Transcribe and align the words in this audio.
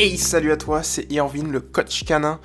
Hey, 0.00 0.16
salut 0.16 0.52
à 0.52 0.56
toi, 0.56 0.84
c'est 0.84 1.10
Irvine, 1.10 1.50
le 1.50 1.58
coach 1.58 2.04
canin. 2.04 2.38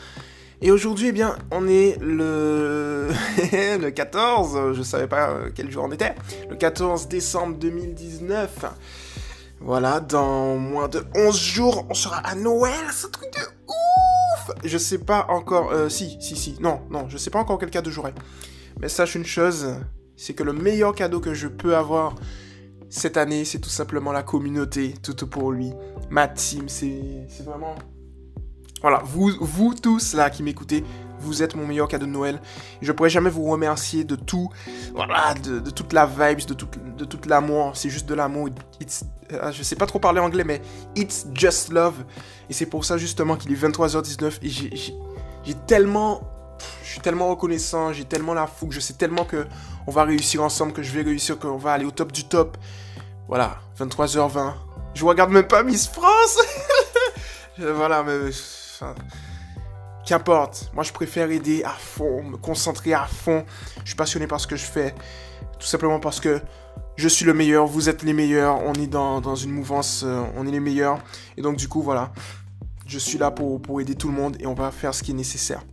Et 0.60 0.72
aujourd'hui, 0.72 1.10
eh 1.10 1.12
bien, 1.12 1.38
on 1.52 1.68
est 1.68 2.00
le... 2.02 3.10
le 3.80 3.90
14, 3.92 4.74
je 4.74 4.82
savais 4.82 5.06
pas 5.06 5.30
euh, 5.30 5.52
quel 5.54 5.70
jour 5.70 5.86
on 5.88 5.92
était, 5.92 6.16
le 6.50 6.56
14 6.56 7.08
décembre 7.08 7.56
2019. 7.60 8.66
Voilà, 9.60 10.00
dans 10.00 10.56
moins 10.56 10.88
de 10.88 11.04
11 11.14 11.40
jours, 11.40 11.86
on 11.92 11.94
sera 11.94 12.18
à 12.28 12.34
Noël, 12.34 12.74
ce 12.92 13.06
truc 13.06 13.32
de 13.32 13.42
ouf 13.68 14.56
Je 14.64 14.78
sais 14.80 14.98
pas 14.98 15.28
encore... 15.30 15.72
Euh, 15.72 15.90
si, 15.90 16.18
si, 16.20 16.36
si, 16.36 16.58
non, 16.60 16.82
non, 16.90 17.08
je 17.08 17.20
sais 17.20 17.30
pas 17.30 17.38
encore 17.38 17.60
quel 17.60 17.70
cadeau 17.70 17.92
j'aurai. 17.92 18.16
Mais 18.80 18.90
sache 18.90 19.14
une 19.14 19.28
chose, 19.28 19.76
c'est 20.18 20.34
que 20.34 20.42
le 20.42 20.54
meilleur 20.54 20.96
cadeau 20.96 21.20
que 21.20 21.36
je 21.36 21.48
peux 21.48 21.78
avoir 21.78 22.16
cette 22.94 23.18
année, 23.18 23.44
c'est 23.44 23.58
tout 23.58 23.72
simplement 23.72 24.12
la 24.12 24.22
communauté, 24.22 24.94
tout 25.02 25.26
pour 25.26 25.52
lui. 25.52 25.74
Ma 26.12 26.28
team, 26.28 26.70
c'est 26.70 27.26
vraiment... 27.44 27.74
Voilà, 28.82 29.02
vous, 29.04 29.32
vous 29.42 29.74
tous 29.74 30.14
là 30.14 30.30
qui 30.30 30.44
m'écoutez, 30.44 30.84
vous 31.20 31.42
êtes 31.42 31.56
mon 31.56 31.66
meilleur 31.66 31.88
cadeau 31.88 32.06
de 32.06 32.12
Noël. 32.12 32.40
Je 32.84 32.92
pourrais 32.92 33.10
jamais 33.10 33.32
vous 33.32 33.46
remercier 33.46 34.04
de 34.04 34.16
tout, 34.16 34.50
voilà, 34.94 35.34
de, 35.34 35.72
toute 35.72 35.92
la 35.92 36.06
vibes, 36.06 36.46
de 36.46 36.54
tout, 36.54 36.68
toute 37.06 37.26
l'amour. 37.26 37.76
C'est 37.76 37.90
juste 37.90 38.08
de 38.08 38.14
l'amour. 38.14 38.50
It's, 38.80 39.04
euh, 39.32 39.52
je 39.52 39.64
sais 39.64 39.76
pas 39.76 39.88
trop 39.88 39.98
parler 40.00 40.20
anglais, 40.20 40.44
mais 40.44 40.62
it's 40.96 41.26
just 41.34 41.72
love. 41.72 42.04
Et 42.48 42.54
c'est 42.54 42.68
pour 42.68 42.86
ça 42.86 42.98
justement 42.98 43.38
qu'il 43.38 43.52
est 43.52 43.56
23h19 43.56 44.38
et 44.44 44.50
j'ai 44.50 45.54
tellement 45.66 46.22
je 46.84 46.90
suis 46.90 47.00
tellement 47.00 47.30
reconnaissant, 47.30 47.94
j'ai 47.94 48.06
tellement 48.06 48.34
la 48.34 48.48
fougue, 48.48 48.72
je 48.72 48.80
sais 48.80 48.94
tellement 48.94 49.26
que 49.26 49.48
on 49.88 49.92
va 49.92 50.04
réussir 50.04 50.44
ensemble, 50.44 50.74
que 50.74 50.84
je 50.84 50.92
vais 50.92 51.02
réussir, 51.02 51.40
qu'on 51.40 51.58
va 51.58 51.74
aller 51.74 51.86
au 51.86 51.92
top 51.92 52.12
du 52.12 52.26
top. 52.26 52.58
Voilà, 53.28 53.58
23h20. 53.80 54.54
Je 54.94 55.06
regarde 55.06 55.32
même 55.32 55.48
pas 55.48 55.64
Miss 55.64 55.88
France. 55.88 56.38
voilà, 57.58 58.04
mais 58.04 58.32
qu'importe. 60.06 60.70
Moi, 60.74 60.84
je 60.84 60.92
préfère 60.92 61.32
aider 61.32 61.64
à 61.64 61.72
fond, 61.72 62.24
me 62.24 62.38
concentrer 62.38 62.94
à 62.94 63.06
fond. 63.06 63.46
Je 63.84 63.90
suis 63.90 63.96
passionné 63.96 64.28
par 64.28 64.40
ce 64.40 64.48
que 64.48 64.56
je 64.56 64.66
fais, 64.66 64.94
tout 65.60 65.68
simplement 65.68 66.00
parce 66.00 66.20
que 66.20 66.42
je 66.96 67.08
suis 67.08 67.26
le 67.26 67.34
meilleur, 67.34 67.66
vous 67.66 67.90
êtes 67.90 68.04
les 68.04 68.14
meilleurs, 68.14 68.62
on 68.64 68.74
est 68.74 68.88
dans, 68.88 69.36
une 69.36 69.52
mouvance, 69.52 70.04
euh, 70.06 70.24
on 70.36 70.46
est 70.46 70.52
les 70.52 70.60
meilleurs. 70.60 71.00
Et 71.38 71.42
donc, 71.42 71.56
du 71.56 71.68
coup, 71.68 71.82
voilà, 71.82 72.12
je 72.86 73.00
suis 73.00 73.18
là 73.18 73.32
pour, 73.32 73.62
pour 73.62 73.82
aider 73.82 73.96
tout 73.96 74.10
le 74.10 74.14
monde 74.14 74.38
et 74.40 74.46
on 74.46 74.54
va 74.54 74.72
faire 74.72 74.94
ce 74.94 75.02
qui 75.02 75.12
est 75.12 75.16
nécessaire. 75.16 75.64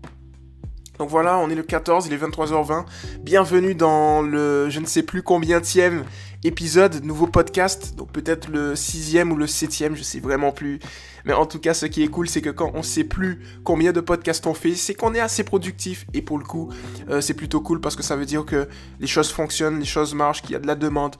Donc 1.00 1.08
voilà, 1.08 1.38
on 1.38 1.48
est 1.48 1.54
le 1.54 1.62
14, 1.62 2.08
il 2.08 2.12
est 2.12 2.18
23h20. 2.18 2.84
Bienvenue 3.22 3.74
dans 3.74 4.20
le 4.20 4.68
je 4.68 4.80
ne 4.80 4.84
sais 4.84 5.02
plus 5.02 5.22
combienième 5.22 6.04
épisode, 6.44 7.02
nouveau 7.02 7.26
podcast. 7.26 7.94
Donc 7.96 8.12
peut-être 8.12 8.50
le 8.50 8.76
sixième 8.76 9.32
ou 9.32 9.36
le 9.36 9.46
septième, 9.46 9.96
je 9.96 10.02
sais 10.02 10.20
vraiment 10.20 10.52
plus. 10.52 10.78
Mais 11.24 11.32
en 11.32 11.46
tout 11.46 11.58
cas, 11.58 11.72
ce 11.72 11.86
qui 11.86 12.02
est 12.02 12.08
cool, 12.08 12.28
c'est 12.28 12.42
que 12.42 12.50
quand 12.50 12.72
on 12.74 12.82
sait 12.82 13.04
plus 13.04 13.40
combien 13.64 13.92
de 13.92 14.00
podcasts 14.02 14.46
on 14.46 14.52
fait, 14.52 14.74
c'est 14.74 14.92
qu'on 14.92 15.14
est 15.14 15.20
assez 15.20 15.42
productif. 15.42 16.04
Et 16.12 16.20
pour 16.20 16.36
le 16.36 16.44
coup, 16.44 16.70
euh, 17.08 17.22
c'est 17.22 17.32
plutôt 17.32 17.62
cool 17.62 17.80
parce 17.80 17.96
que 17.96 18.02
ça 18.02 18.14
veut 18.14 18.26
dire 18.26 18.44
que 18.44 18.68
les 18.98 19.06
choses 19.06 19.30
fonctionnent, 19.30 19.78
les 19.78 19.86
choses 19.86 20.12
marchent, 20.12 20.42
qu'il 20.42 20.50
y 20.50 20.56
a 20.56 20.58
de 20.58 20.66
la 20.66 20.74
demande 20.74 21.16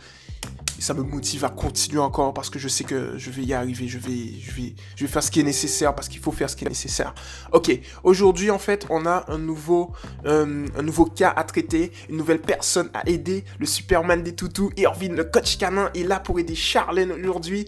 ça 0.80 0.94
me 0.94 1.02
motive 1.02 1.44
à 1.44 1.50
continuer 1.50 2.00
encore 2.00 2.32
parce 2.32 2.48
que 2.48 2.58
je 2.58 2.66
sais 2.66 2.84
que 2.84 3.18
je 3.18 3.30
vais 3.30 3.42
y 3.42 3.52
arriver, 3.52 3.86
je 3.86 3.98
vais, 3.98 5.06
faire 5.06 5.22
ce 5.22 5.30
qui 5.30 5.40
est 5.40 5.44
nécessaire 5.44 5.94
parce 5.94 6.08
qu'il 6.08 6.20
faut 6.20 6.32
faire 6.32 6.48
ce 6.48 6.56
qui 6.56 6.64
est 6.64 6.68
nécessaire. 6.68 7.14
Ok, 7.52 7.70
aujourd'hui 8.02 8.50
en 8.50 8.58
fait 8.58 8.86
on 8.88 9.06
a 9.06 9.24
un 9.28 9.38
nouveau, 9.38 9.92
euh, 10.24 10.66
un 10.76 10.82
nouveau 10.82 11.04
cas 11.04 11.32
à 11.36 11.44
traiter, 11.44 11.92
une 12.08 12.16
nouvelle 12.16 12.40
personne 12.40 12.90
à 12.94 13.06
aider, 13.08 13.44
le 13.58 13.66
Superman 13.66 14.22
des 14.22 14.34
toutous, 14.34 14.70
Irvine, 14.76 15.14
le 15.14 15.24
coach 15.24 15.58
canin 15.58 15.90
est 15.94 16.02
là 16.02 16.18
pour 16.18 16.38
aider 16.40 16.54
Charlène 16.54 17.12
aujourd'hui. 17.12 17.66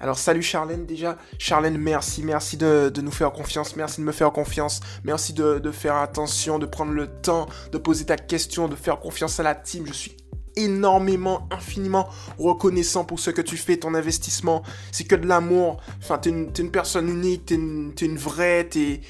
Alors 0.00 0.18
salut 0.18 0.42
Charlène 0.42 0.86
déjà. 0.86 1.16
Charlène, 1.38 1.78
merci, 1.78 2.22
merci 2.22 2.56
de, 2.56 2.92
nous 3.00 3.10
faire 3.10 3.32
confiance, 3.32 3.76
merci 3.76 4.00
de 4.00 4.06
me 4.06 4.12
faire 4.12 4.32
confiance, 4.32 4.80
merci 5.04 5.32
de, 5.32 5.58
de, 5.58 5.70
faire 5.70 5.96
attention, 5.96 6.58
de 6.58 6.66
prendre 6.66 6.92
le 6.92 7.06
temps, 7.06 7.46
de 7.72 7.78
poser 7.78 8.06
ta 8.06 8.16
question, 8.16 8.68
de 8.68 8.76
faire 8.76 9.00
confiance 9.00 9.38
à 9.38 9.42
la 9.42 9.54
team. 9.54 9.86
Je 9.86 9.92
suis 9.92 10.16
énormément, 10.56 11.48
infiniment 11.50 12.08
reconnaissant 12.38 13.04
pour 13.04 13.18
ce 13.20 13.30
que 13.30 13.42
tu 13.42 13.56
fais, 13.56 13.76
ton 13.76 13.94
investissement. 13.94 14.62
C'est 14.92 15.04
que 15.04 15.14
de 15.16 15.26
l'amour. 15.26 15.80
Enfin, 16.00 16.18
t'es 16.18 16.30
une, 16.30 16.70
personne 16.70 17.08
unique, 17.08 17.46
t'es 17.46 17.54
une, 17.54 17.92
une 18.00 18.16
vraie, 18.16 18.64
t'es 18.64 19.00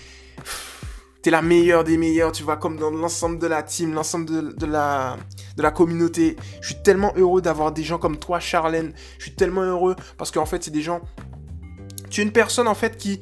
es 1.27 1.31
la 1.31 1.43
meilleure 1.43 1.85
des 1.85 1.97
meilleures, 1.97 2.33
tu 2.33 2.43
vois, 2.43 2.57
comme 2.57 2.77
dans 2.77 2.91
l'ensemble 2.91 3.39
de 3.39 3.47
la 3.47 3.63
team, 3.63 3.95
l'ensemble 3.95 4.57
de, 4.57 4.67
la, 4.67 5.17
de 5.57 5.63
la 5.63 5.71
communauté. 5.71 6.37
Je 6.61 6.69
suis 6.69 6.83
tellement 6.83 7.13
heureux 7.17 7.41
d'avoir 7.41 7.73
des 7.73 7.83
gens 7.83 7.99
comme 7.99 8.19
toi, 8.19 8.41
Charlène. 8.41 8.93
Je 9.19 9.25
suis 9.25 9.35
tellement 9.35 9.63
heureux 9.63 9.97
parce 10.19 10.31
qu'en 10.31 10.47
fait, 10.47 10.63
c'est 10.63 10.71
des 10.71 10.83
gens... 10.83 11.01
Tu 12.11 12.21
es 12.21 12.25
une 12.25 12.33
personne, 12.33 12.69
en 12.69 12.75
fait, 12.75 12.97
qui 12.97 13.21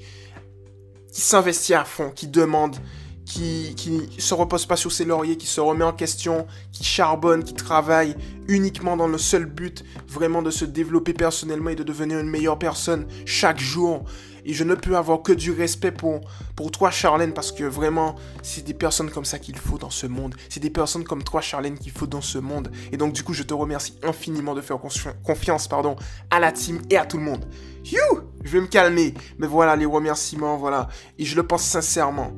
s'investit 1.12 1.74
à 1.74 1.84
fond, 1.84 2.10
qui 2.10 2.26
demande, 2.26 2.76
qui, 3.24 3.74
qui 3.76 4.08
se 4.18 4.34
repose 4.34 4.66
pas 4.66 4.76
sur 4.76 4.92
ses 4.92 5.04
lauriers, 5.04 5.36
qui 5.36 5.46
se 5.46 5.60
remet 5.60 5.84
en 5.84 5.92
question, 5.92 6.46
qui 6.72 6.84
charbonne, 6.84 7.44
qui 7.44 7.54
travaille 7.54 8.16
uniquement 8.48 8.96
dans 8.96 9.08
le 9.08 9.18
seul 9.18 9.46
but 9.46 9.84
vraiment 10.08 10.42
de 10.42 10.50
se 10.50 10.64
développer 10.64 11.12
personnellement 11.12 11.70
et 11.70 11.76
de 11.76 11.84
devenir 11.84 12.18
une 12.18 12.28
meilleure 12.28 12.58
personne 12.58 13.06
chaque 13.24 13.60
jour. 13.60 14.04
Et 14.44 14.54
je 14.54 14.64
ne 14.64 14.74
peux 14.74 14.96
avoir 14.96 15.22
que 15.22 15.32
du 15.32 15.52
respect 15.52 15.92
pour, 15.92 16.20
pour 16.56 16.70
toi, 16.72 16.90
Charlène, 16.90 17.32
parce 17.32 17.52
que 17.52 17.64
vraiment, 17.64 18.16
c'est 18.42 18.64
des 18.64 18.74
personnes 18.74 19.10
comme 19.10 19.24
ça 19.24 19.38
qu'il 19.38 19.56
faut 19.56 19.78
dans 19.78 19.90
ce 19.90 20.06
monde. 20.06 20.34
C'est 20.48 20.60
des 20.60 20.70
personnes 20.70 21.04
comme 21.04 21.22
toi, 21.22 21.40
Charlène, 21.40 21.78
qu'il 21.78 21.92
faut 21.92 22.08
dans 22.08 22.20
ce 22.20 22.38
monde. 22.38 22.72
Et 22.90 22.96
donc, 22.96 23.12
du 23.12 23.22
coup, 23.22 23.34
je 23.34 23.44
te 23.44 23.54
remercie 23.54 23.94
infiniment 24.02 24.54
de 24.54 24.60
faire 24.60 24.78
confiance 25.22 25.68
pardon, 25.68 25.94
à 26.30 26.40
la 26.40 26.50
team 26.50 26.80
et 26.90 26.96
à 26.96 27.06
tout 27.06 27.18
le 27.18 27.22
monde. 27.22 27.46
You 27.84 28.00
Je 28.42 28.50
vais 28.50 28.60
me 28.60 28.66
calmer. 28.66 29.14
Mais 29.38 29.46
voilà, 29.46 29.76
les 29.76 29.86
remerciements, 29.86 30.56
voilà. 30.56 30.88
Et 31.18 31.24
je 31.24 31.36
le 31.36 31.46
pense 31.46 31.62
sincèrement. 31.62 32.32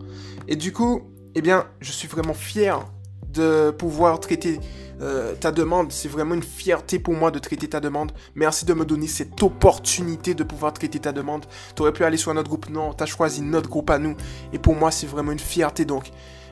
Et 0.48 0.56
du 0.56 0.72
coup, 0.72 1.02
eh 1.34 1.42
bien, 1.42 1.66
je 1.80 1.92
suis 1.92 2.08
vraiment 2.08 2.34
fier 2.34 2.84
de 3.28 3.70
pouvoir 3.70 4.20
traiter 4.20 4.60
euh, 5.00 5.34
ta 5.34 5.50
demande. 5.50 5.90
C'est 5.90 6.08
vraiment 6.08 6.34
une 6.34 6.42
fierté 6.42 6.98
pour 6.98 7.14
moi 7.14 7.30
de 7.30 7.38
traiter 7.38 7.68
ta 7.68 7.80
demande. 7.80 8.12
Merci 8.34 8.64
de 8.64 8.74
me 8.74 8.84
donner 8.84 9.08
cette 9.08 9.42
opportunité 9.42 10.34
de 10.34 10.44
pouvoir 10.44 10.72
traiter 10.72 11.00
ta 11.00 11.12
demande. 11.12 11.46
Tu 11.74 11.82
aurais 11.82 11.92
pu 11.92 12.04
aller 12.04 12.16
sur 12.16 12.32
notre 12.32 12.48
groupe, 12.48 12.70
non, 12.70 12.94
tu 12.94 13.02
as 13.02 13.06
choisi 13.06 13.42
notre 13.42 13.68
groupe 13.68 13.90
à 13.90 13.98
nous. 13.98 14.16
Et 14.52 14.58
pour 14.58 14.76
moi, 14.76 14.90
c'est 14.90 15.06
vraiment 15.06 15.32
une 15.32 15.40
fierté, 15.40 15.84
donc 15.84 16.10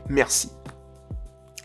merci. 0.09 0.51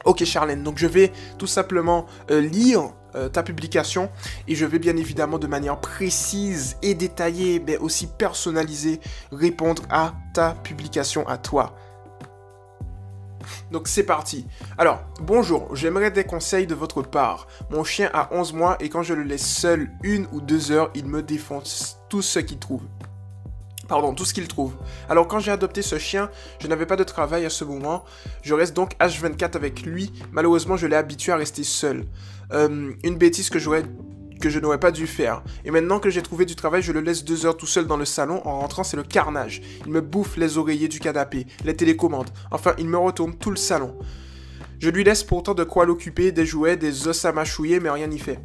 Ok 0.05 0.23
Charlène, 0.23 0.63
donc 0.63 0.77
je 0.77 0.87
vais 0.87 1.11
tout 1.37 1.47
simplement 1.47 2.05
euh, 2.31 2.39
lire 2.39 2.91
euh, 3.15 3.27
ta 3.27 3.43
publication 3.43 4.09
et 4.47 4.55
je 4.55 4.65
vais 4.65 4.79
bien 4.79 4.95
évidemment 4.95 5.39
de 5.39 5.47
manière 5.47 5.81
précise 5.81 6.77
et 6.81 6.93
détaillée, 6.93 7.61
mais 7.65 7.77
aussi 7.77 8.07
personnalisée, 8.07 9.01
répondre 9.31 9.83
à 9.89 10.13
ta 10.33 10.51
publication 10.63 11.27
à 11.27 11.37
toi. 11.37 11.75
Donc 13.71 13.87
c'est 13.87 14.03
parti. 14.03 14.45
Alors, 14.77 15.01
bonjour, 15.21 15.75
j'aimerais 15.75 16.11
des 16.11 16.23
conseils 16.23 16.67
de 16.67 16.75
votre 16.75 17.01
part. 17.01 17.47
Mon 17.69 17.83
chien 17.83 18.09
a 18.13 18.29
11 18.33 18.53
mois 18.53 18.77
et 18.79 18.89
quand 18.89 19.03
je 19.03 19.13
le 19.13 19.23
laisse 19.23 19.45
seul 19.45 19.89
une 20.03 20.27
ou 20.31 20.41
deux 20.41 20.71
heures, 20.71 20.89
il 20.95 21.05
me 21.05 21.21
défonce 21.21 21.99
tout 22.09 22.21
ce 22.21 22.39
qu'il 22.39 22.59
trouve. 22.59 22.83
Pardon, 23.87 24.13
tout 24.13 24.25
ce 24.25 24.33
qu'il 24.33 24.47
trouve. 24.47 24.75
Alors 25.09 25.27
quand 25.27 25.39
j'ai 25.39 25.51
adopté 25.51 25.81
ce 25.81 25.97
chien, 25.97 26.29
je 26.59 26.67
n'avais 26.67 26.85
pas 26.85 26.97
de 26.97 27.03
travail 27.03 27.45
à 27.45 27.49
ce 27.49 27.63
moment. 27.63 28.03
Je 28.41 28.53
reste 28.53 28.75
donc 28.75 28.93
H24 28.99 29.55
avec 29.55 29.81
lui. 29.83 30.11
Malheureusement, 30.31 30.75
je 30.75 30.87
l'ai 30.87 30.95
habitué 30.95 31.31
à 31.31 31.37
rester 31.37 31.63
seul. 31.63 32.05
Euh, 32.53 32.93
une 33.03 33.15
bêtise 33.17 33.49
que 33.49 33.59
j'aurais 33.59 33.83
que 34.39 34.49
je 34.49 34.59
n'aurais 34.59 34.79
pas 34.79 34.91
dû 34.91 35.07
faire. 35.07 35.43
Et 35.65 35.71
maintenant 35.71 35.99
que 35.99 36.09
j'ai 36.09 36.21
trouvé 36.21 36.45
du 36.45 36.55
travail, 36.55 36.81
je 36.81 36.91
le 36.91 37.01
laisse 37.01 37.23
deux 37.23 37.45
heures 37.45 37.57
tout 37.57 37.65
seul 37.65 37.87
dans 37.87 37.97
le 37.97 38.05
salon. 38.05 38.41
En 38.45 38.59
rentrant, 38.59 38.83
c'est 38.83 38.97
le 38.97 39.03
carnage. 39.03 39.61
Il 39.85 39.91
me 39.91 40.01
bouffe 40.01 40.37
les 40.37 40.57
oreillers 40.57 40.87
du 40.87 40.99
canapé, 40.99 41.47
les 41.63 41.75
télécommandes. 41.75 42.29
Enfin, 42.51 42.73
il 42.77 42.87
me 42.87 42.97
retourne 42.97 43.35
tout 43.35 43.51
le 43.51 43.57
salon. 43.57 43.97
Je 44.79 44.89
lui 44.89 45.03
laisse 45.03 45.23
pourtant 45.23 45.53
de 45.53 45.63
quoi 45.63 45.85
l'occuper, 45.85 46.31
des 46.31 46.45
jouets, 46.45 46.77
des 46.77 47.07
os 47.07 47.25
à 47.25 47.31
mâchouiller, 47.31 47.79
mais 47.79 47.89
rien 47.89 48.07
n'y 48.07 48.19
fait. 48.19 48.39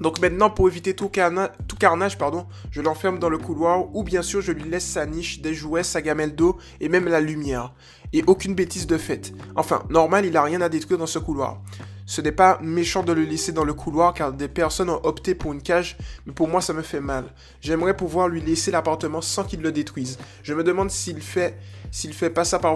Donc 0.00 0.20
maintenant, 0.20 0.50
pour 0.50 0.68
éviter 0.68 0.94
tout, 0.94 1.08
carnage, 1.08 2.18
pardon, 2.18 2.46
je 2.70 2.82
l'enferme 2.82 3.18
dans 3.18 3.28
le 3.28 3.38
couloir 3.38 3.94
ou 3.94 4.02
bien 4.02 4.22
sûr 4.22 4.40
je 4.40 4.52
lui 4.52 4.68
laisse 4.68 4.86
sa 4.86 5.06
niche, 5.06 5.40
des 5.40 5.54
jouets, 5.54 5.82
sa 5.82 6.02
gamelle 6.02 6.34
d'eau 6.34 6.58
et 6.80 6.88
même 6.88 7.08
la 7.08 7.20
lumière. 7.20 7.72
Et 8.12 8.22
aucune 8.26 8.54
bêtise 8.54 8.86
de 8.86 8.98
fait. 8.98 9.32
Enfin, 9.56 9.82
normal, 9.90 10.26
il 10.26 10.36
a 10.36 10.42
rien 10.42 10.60
à 10.60 10.68
détruire 10.68 10.98
dans 10.98 11.06
ce 11.06 11.18
couloir. 11.18 11.60
Ce 12.08 12.20
n'est 12.20 12.32
pas 12.32 12.60
méchant 12.62 13.02
de 13.02 13.12
le 13.12 13.24
laisser 13.24 13.50
dans 13.50 13.64
le 13.64 13.74
couloir 13.74 14.14
car 14.14 14.32
des 14.32 14.46
personnes 14.46 14.90
ont 14.90 15.00
opté 15.02 15.34
pour 15.34 15.52
une 15.52 15.60
cage, 15.60 15.96
mais 16.24 16.32
pour 16.32 16.46
moi 16.46 16.60
ça 16.60 16.72
me 16.72 16.82
fait 16.82 17.00
mal. 17.00 17.24
J'aimerais 17.60 17.96
pouvoir 17.96 18.28
lui 18.28 18.40
laisser 18.40 18.70
l'appartement 18.70 19.20
sans 19.20 19.42
qu'il 19.42 19.60
le 19.60 19.72
détruise. 19.72 20.16
Je 20.44 20.54
me 20.54 20.62
demande 20.62 20.92
s'il 20.92 21.20
fait 21.20 21.58
s'il 21.96 22.12
fait 22.12 22.28
pas 22.28 22.44
ça 22.44 22.58
par, 22.58 22.74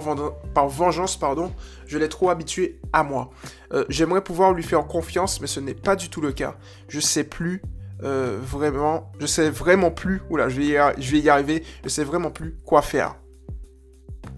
vengeance, 0.69 1.19
pardon, 1.19 1.52
je 1.87 1.99
l'ai 1.99 2.08
trop 2.08 2.31
habitué 2.31 2.81
à 2.90 3.02
moi. 3.02 3.28
Euh, 3.75 3.84
j'aimerais 3.90 4.25
pouvoir 4.25 4.55
lui 4.55 4.62
faire 4.62 4.87
confiance, 4.87 5.43
mais 5.43 5.46
ce 5.46 5.61
n'est 5.61 5.75
pas 5.75 5.94
du 5.94 6.08
tout 6.08 6.22
le 6.22 6.32
cas. 6.32 6.56
Je 6.88 7.00
sais 7.00 7.25
plus 7.25 7.61
euh, 8.02 8.38
vraiment, 8.43 9.12
je 9.20 9.26
sais 9.26 9.50
vraiment 9.50 9.90
plus, 9.90 10.22
oula, 10.31 10.49
je 10.49 10.56
vais, 10.56 10.67
y, 10.69 11.02
je 11.02 11.17
vais 11.17 11.28
arriver, 11.28 11.64
je 11.84 11.90
sais 11.90 12.02
vraiment 12.02 12.31
plus 12.31 12.56
quoi 12.64 12.81
faire. 12.81 13.17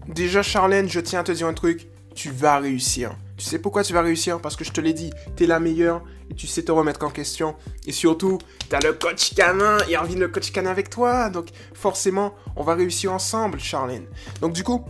Déjà, 0.09 0.43
Charlène, 0.43 0.89
je 0.89 0.99
tiens 0.99 1.21
à 1.21 1.23
te 1.23 1.31
dire 1.31 1.47
un 1.47 1.53
truc, 1.53 1.87
tu 2.13 2.29
vas 2.29 2.59
réussir. 2.59 3.15
Tu 3.37 3.45
sais 3.45 3.59
pourquoi 3.59 3.83
tu 3.83 3.93
vas 3.93 4.01
réussir? 4.01 4.39
Parce 4.39 4.55
que 4.55 4.63
je 4.63 4.71
te 4.71 4.79
l'ai 4.79 4.93
dit, 4.93 5.11
tu 5.35 5.43
es 5.43 5.47
la 5.47 5.59
meilleure 5.59 6.03
et 6.29 6.35
tu 6.35 6.45
sais 6.45 6.63
te 6.63 6.71
remettre 6.71 7.03
en 7.03 7.09
question. 7.09 7.55
Et 7.87 7.91
surtout, 7.91 8.37
tu 8.69 8.75
as 8.75 8.79
le 8.79 8.93
coach 8.93 9.33
canin 9.33 9.77
et 9.89 9.97
envie 9.97 10.15
le 10.15 10.27
coach 10.27 10.51
canin 10.51 10.69
avec 10.69 10.89
toi. 10.89 11.29
Donc 11.29 11.47
forcément, 11.73 12.35
on 12.55 12.63
va 12.63 12.75
réussir 12.75 13.11
ensemble, 13.11 13.59
Charlène. 13.59 14.05
Donc 14.39 14.53
du 14.53 14.63
coup, 14.63 14.85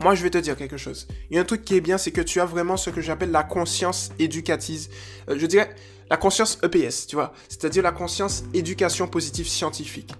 moi 0.00 0.14
je 0.14 0.22
vais 0.22 0.30
te 0.30 0.38
dire 0.38 0.56
quelque 0.56 0.76
chose. 0.76 1.08
Il 1.30 1.36
y 1.36 1.38
a 1.38 1.42
un 1.42 1.44
truc 1.44 1.64
qui 1.64 1.74
est 1.74 1.80
bien, 1.80 1.96
c'est 1.96 2.12
que 2.12 2.20
tu 2.20 2.40
as 2.40 2.44
vraiment 2.44 2.76
ce 2.76 2.90
que 2.90 3.00
j'appelle 3.00 3.30
la 3.30 3.44
conscience 3.44 4.10
éducative. 4.18 4.88
Euh, 5.30 5.38
je 5.38 5.46
dirais 5.46 5.70
la 6.10 6.18
conscience 6.18 6.58
EPS, 6.62 7.06
tu 7.06 7.16
vois. 7.16 7.32
C'est-à-dire 7.48 7.82
la 7.82 7.92
conscience 7.92 8.44
éducation 8.52 9.08
positive 9.08 9.48
scientifique. 9.48 10.12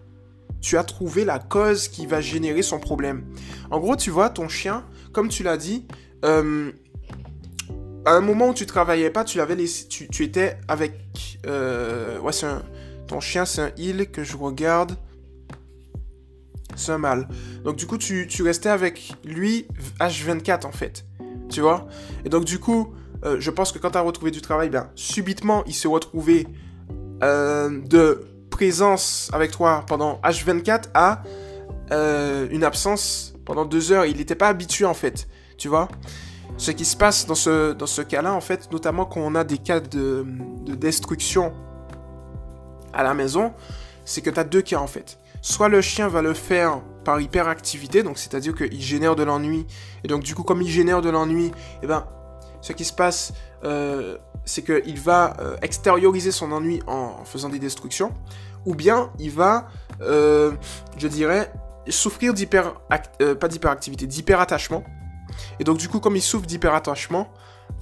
Tu 0.63 0.79
as 0.79 0.85
trouvé 0.85 1.25
la 1.25 1.39
cause 1.39 1.89
qui 1.89 2.07
va 2.07 2.21
générer 2.21 2.63
son 2.63 2.81
problème. 2.81 3.25
En 3.71 3.79
gros, 3.79 3.95
tu 3.95 4.11
vois, 4.11 4.31
ton 4.31 4.49
chien, 4.49 4.85
comme 5.13 5.29
tu 5.29 5.43
l'as 5.43 5.59
dit, 5.59 5.87
euh, 6.25 6.73
à 8.07 8.13
un 8.13 8.21
moment 8.21 8.51
où 8.51 8.55
tu 8.55 8.67
travaillais 8.67 9.11
pas, 9.11 9.25
tu 9.25 9.39
l'avais 9.39 9.57
laissé, 9.57 9.89
tu, 9.89 10.23
étais 10.23 10.57
avec, 10.69 11.41
euh, 11.47 12.21
ouais, 12.21 12.33
c'est 12.33 12.47
un, 12.47 12.63
ton 13.09 13.19
chien, 13.19 13.45
c'est 13.45 13.61
un 13.61 13.71
il 13.77 14.09
que 14.11 14.23
je 14.23 14.37
regarde. 14.37 14.97
C'est 16.77 16.93
un 16.93 16.99
mâle. 16.99 17.27
Donc 17.65 17.77
du 17.77 17.87
coup, 17.87 17.99
tu, 17.99 18.29
restais 18.43 18.69
avec 18.69 19.13
lui 19.25 19.67
H24 19.99 20.67
en 20.67 20.73
fait. 20.73 21.05
Tu 21.51 21.61
vois? 21.61 21.89
Et 22.25 22.29
donc 22.29 22.45
du 22.45 22.61
coup, 22.61 22.95
euh, 23.25 23.39
je 23.41 23.51
pense 23.51 23.73
que 23.73 23.79
quand 23.79 23.93
tu 23.93 23.99
as 23.99 24.03
retrouvé 24.03 24.31
du 24.31 24.41
travail, 24.41 24.69
bien, 24.71 24.91
subitement, 24.95 25.65
il 25.67 25.75
s'est 25.75 25.89
retrouvé 25.89 26.47
euh, 27.25 27.81
de 27.87 28.25
présence 28.51 29.31
avec 29.33 29.51
toi 29.51 29.85
pendant 29.87 30.21
H24 30.23 30.91
à 30.95 31.23
une 32.51 32.63
absence 32.63 33.35
pendant 33.45 33.65
deux 33.65 33.91
heures. 33.91 34.07
Il 34.07 34.19
n'était 34.19 34.35
pas 34.37 34.49
habitué 34.49 34.85
en 34.85 34.95
fait. 34.95 35.27
Tu 35.57 35.69
vois? 35.69 35.89
Ce 36.59 36.71
qui 36.71 36.85
se 36.85 36.97
passe 36.97 37.27
dans 37.27 37.35
ce, 37.35 37.73
dans 37.73 37.87
ce 37.87 38.03
cas-là, 38.03 38.33
en 38.33 38.41
fait, 38.41 38.71
notamment 38.73 39.05
quand 39.05 39.21
on 39.21 39.35
a 39.35 39.45
des 39.45 39.59
cas 39.59 39.81
de, 39.81 40.25
destruction 40.67 41.53
à 42.93 43.03
la 43.03 43.15
maison, 43.15 43.53
c'est 44.05 44.21
que 44.23 44.31
tu 44.31 44.41
as 44.41 44.45
deux 44.45 44.63
cas 44.63 44.79
en 44.79 44.87
fait. 44.87 45.19
Soit 45.43 45.69
le 45.69 45.81
chien 45.81 46.09
va 46.09 46.23
le 46.23 46.35
faire 46.35 46.81
par 47.05 47.21
hyperactivité, 47.21 48.03
donc 48.03 48.19
c'est-à-dire 48.19 48.55
qu'il 48.55 48.81
génère 48.81 49.17
de 49.17 49.23
l'ennui, 49.23 49.67
et 50.03 50.09
donc 50.09 50.23
du 50.23 50.35
coup 50.35 50.43
comme 50.43 50.63
il 50.63 50.69
génère 50.69 51.03
de 51.03 51.11
l'ennui, 51.11 51.53
eh 51.83 51.87
ben, 51.87 52.07
ce 52.63 52.73
qui 52.73 52.85
se 52.85 52.93
passe, 52.93 53.33
euh, 53.65 54.17
c'est 54.45 54.63
qu'il 54.63 54.99
va 54.99 55.37
euh, 55.41 55.57
extérioriser 55.63 56.33
son 56.33 56.53
ennui 56.53 56.83
en, 56.87 57.25
faisant 57.25 57.49
des 57.49 57.59
destructions, 57.59 58.13
ou 58.65 58.75
bien 58.75 59.11
il 59.19 59.31
va, 59.31 59.69
euh, 60.01 60.53
je 60.97 61.07
dirais, 61.07 61.53
souffrir 61.89 62.35
d'hyper... 62.35 62.75
pas 62.89 63.49
d'hyperactivité, 63.49 64.07
d'hyperattachement, 64.07 64.83
et 65.61 65.65
donc 65.65 65.79
du 65.79 65.89
coup, 65.89 66.01
comme 66.01 66.17
il 66.17 66.23
souffre 66.23 66.47
d'hyperattachement, 66.47 67.33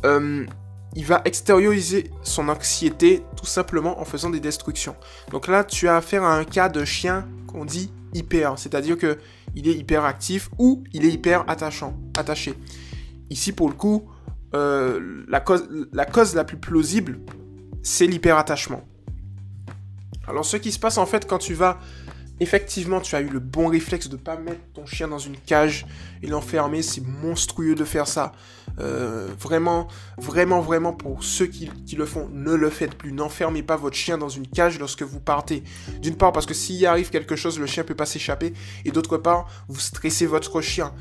euh, 0.05 0.47
il 0.95 1.05
va 1.05 1.23
extérioriser 1.25 2.11
son 2.23 2.49
anxiété 2.49 3.25
tout 3.37 3.47
simplement 3.47 4.01
en 4.01 4.05
faisant 4.05 4.31
des 4.31 4.41
destructions. 4.41 4.97
Donc 5.31 5.49
là, 5.49 5.65
tu 5.65 5.89
as 5.89 5.97
affaire 5.97 6.23
à 6.23 6.37
un 6.37 6.45
cas 6.45 6.69
de 6.69 6.85
chien 6.85 7.27
qu'on 7.49 7.65
dit 7.65 7.93
hyper, 8.13 8.59
c'est-à-dire 8.59 8.97
que 8.97 9.19
il 9.57 9.69
est 9.69 9.75
hyperactif 9.75 10.51
ou 10.59 10.85
il 10.93 11.05
est 11.05 11.11
hyper 11.11 11.45
attaché. 11.49 12.55
Ici, 13.31 13.53
pour 13.53 13.69
le 13.69 13.75
coup, 13.75 14.09
euh, 14.55 15.25
la 15.29 15.41
cause 15.41 16.35
la 16.35 16.45
plus 16.45 16.57
plausible, 16.57 17.21
c'est 17.83 18.07
l'hyperattachement. 18.07 18.83
Alors, 20.27 20.45
ce 20.45 20.57
qui 20.57 20.73
se 20.73 20.79
passe 20.79 20.99
en 20.99 21.07
fait 21.07 21.27
quand 21.27 21.39
tu 21.39 21.55
vas 21.55 21.79
Effectivement, 22.41 23.01
tu 23.01 23.15
as 23.15 23.21
eu 23.21 23.29
le 23.29 23.39
bon 23.39 23.69
réflexe 23.69 24.09
de 24.09 24.17
pas 24.17 24.37
mettre 24.37 24.61
ton 24.75 24.87
chien 24.87 25.09
dans 25.09 25.19
une 25.19 25.37
cage 25.37 25.87
et 26.23 26.27
l'enfermer. 26.27 26.83
C'est 26.83 27.05
monstrueux 27.07 27.75
de 27.75 27.85
faire 27.85 28.09
ça. 28.09 28.33
Euh, 28.81 29.29
vraiment, 29.39 29.87
vraiment, 30.19 30.61
vraiment, 30.61 30.93
pour 30.93 31.23
ceux 31.23 31.47
qui, 31.47 31.71
le 31.97 32.07
font, 32.07 32.29
ne 32.33 32.53
le 32.53 32.71
faites 32.71 32.97
plus. 32.97 33.13
N'enfermez 33.13 33.63
pas 33.63 33.77
votre 33.77 33.97
chien 33.97 34.19
dans 34.19 34.29
une 34.29 34.49
cage 34.49 34.79
lorsque 34.79 35.03
vous 35.03 35.21
partez. 35.21 35.63
D'une 36.01 36.17
part, 36.17 36.33
parce 36.33 36.47
que 36.47 36.55
s'il 36.55 36.85
arrive 36.87 37.11
quelque 37.11 37.37
chose, 37.37 37.59
le 37.59 37.67
chien 37.67 37.85
peut 37.85 37.95
pas 37.95 38.07
s'échapper. 38.07 38.53
Et 38.85 38.91
d'autre 38.91 39.17
part, 39.17 39.47
vous 39.69 39.81
stressez 39.81 40.27
votre 40.27 40.61
chien. 40.61 40.93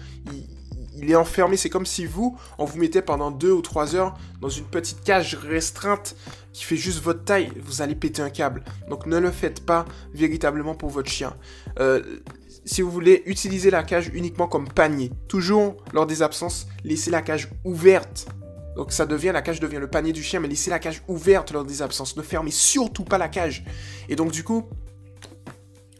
Il 0.97 1.11
est 1.11 1.15
enfermé. 1.15 1.57
C'est 1.57 1.69
comme 1.69 1.85
si 1.85 2.05
vous, 2.05 2.37
on 2.57 2.65
vous 2.65 2.77
mettait 2.77 3.01
pendant 3.01 3.31
deux 3.31 3.51
ou 3.51 3.61
trois 3.61 3.95
heures 3.95 4.15
dans 4.41 4.49
une 4.49 4.65
petite 4.65 5.01
cage 5.03 5.35
restreinte 5.35 6.15
qui 6.51 6.63
fait 6.63 6.77
juste 6.77 7.01
votre 7.01 7.23
taille. 7.23 7.51
Vous 7.61 7.81
allez 7.81 7.95
péter 7.95 8.21
un 8.21 8.29
câble. 8.29 8.63
Donc 8.89 9.05
ne 9.05 9.17
le 9.17 9.31
faites 9.31 9.65
pas 9.65 9.85
véritablement 10.13 10.75
pour 10.75 10.89
votre 10.89 11.09
chien. 11.09 11.35
Euh, 11.79 12.21
si 12.65 12.81
vous 12.81 12.91
voulez 12.91 13.23
utiliser 13.25 13.69
la 13.69 13.83
cage 13.83 14.09
uniquement 14.13 14.47
comme 14.47 14.67
panier, 14.67 15.11
toujours 15.27 15.77
lors 15.91 16.05
des 16.05 16.21
absences, 16.21 16.67
laissez 16.83 17.11
la 17.11 17.21
cage 17.21 17.49
ouverte. 17.65 18.27
Donc 18.75 18.91
ça 18.91 19.05
devient, 19.05 19.31
la 19.33 19.41
cage 19.41 19.59
devient 19.59 19.79
le 19.79 19.89
panier 19.89 20.13
du 20.13 20.23
chien, 20.23 20.39
mais 20.39 20.47
laissez 20.47 20.69
la 20.69 20.79
cage 20.79 21.03
ouverte 21.07 21.51
lors 21.51 21.65
des 21.65 21.81
absences. 21.81 22.15
Ne 22.15 22.21
fermez 22.21 22.51
surtout 22.51 23.03
pas 23.03 23.17
la 23.17 23.27
cage. 23.27 23.65
Et 24.09 24.15
donc 24.15 24.31
du 24.31 24.43
coup, 24.43 24.69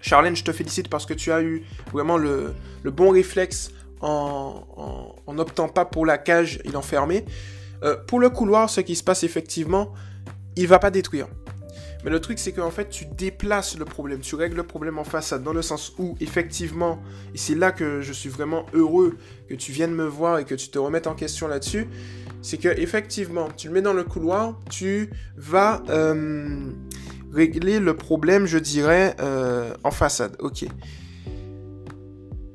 Charlène, 0.01 0.35
je 0.35 0.43
te 0.43 0.51
félicite 0.51 0.89
parce 0.89 1.05
que 1.05 1.13
tu 1.13 1.31
as 1.31 1.41
eu 1.41 1.63
vraiment 1.91 2.17
le, 2.17 2.53
le 2.83 2.91
bon 2.91 3.09
réflexe 3.09 3.71
en, 4.03 5.33
n'optant 5.33 5.69
pas 5.69 5.85
pour 5.85 6.05
la 6.05 6.17
cage 6.17 6.59
et 6.63 6.69
l'enfermer. 6.69 7.25
Euh, 7.83 7.97
pour 8.07 8.19
le 8.19 8.29
couloir, 8.29 8.69
ce 8.69 8.81
qui 8.81 8.95
se 8.95 9.03
passe 9.03 9.23
effectivement, 9.23 9.93
il 10.55 10.67
va 10.67 10.79
pas 10.79 10.91
détruire. 10.91 11.27
Mais 12.03 12.11
le 12.11 12.19
truc, 12.19 12.37
c'est 12.37 12.51
qu'en 12.51 12.69
fait, 12.69 12.89
tu 12.89 13.05
déplaces 13.05 13.77
le 13.77 13.85
problème, 13.85 14.19
tu 14.19 14.35
règles 14.35 14.57
le 14.57 14.63
problème 14.63 14.99
en 14.99 15.05
façade, 15.05 15.41
dans 15.41 15.53
le 15.53 15.61
sens 15.61 15.93
où, 15.97 16.15
effectivement, 16.19 17.01
et 17.33 17.37
c'est 17.37 17.55
là 17.55 17.71
que 17.71 18.01
je 18.01 18.11
suis 18.11 18.29
vraiment 18.29 18.65
heureux 18.73 19.17
que 19.47 19.55
tu 19.55 19.71
viennes 19.71 19.93
me 19.93 20.05
voir 20.05 20.39
et 20.39 20.43
que 20.43 20.55
tu 20.55 20.67
te 20.67 20.77
remettes 20.77 21.07
en 21.07 21.15
question 21.15 21.47
là-dessus, 21.47 21.87
c'est 22.41 22.57
que, 22.57 22.67
effectivement, 22.67 23.47
tu 23.55 23.67
le 23.69 23.73
mets 23.73 23.81
dans 23.81 23.93
le 23.93 24.03
couloir, 24.03 24.59
tu 24.69 25.11
vas 25.37 25.81
euh, 25.87 26.71
régler 27.31 27.79
le 27.79 27.95
problème, 27.95 28.47
je 28.47 28.57
dirais, 28.57 29.15
euh, 29.21 29.73
en 29.85 29.91
façade. 29.91 30.35
Ok. 30.39 30.65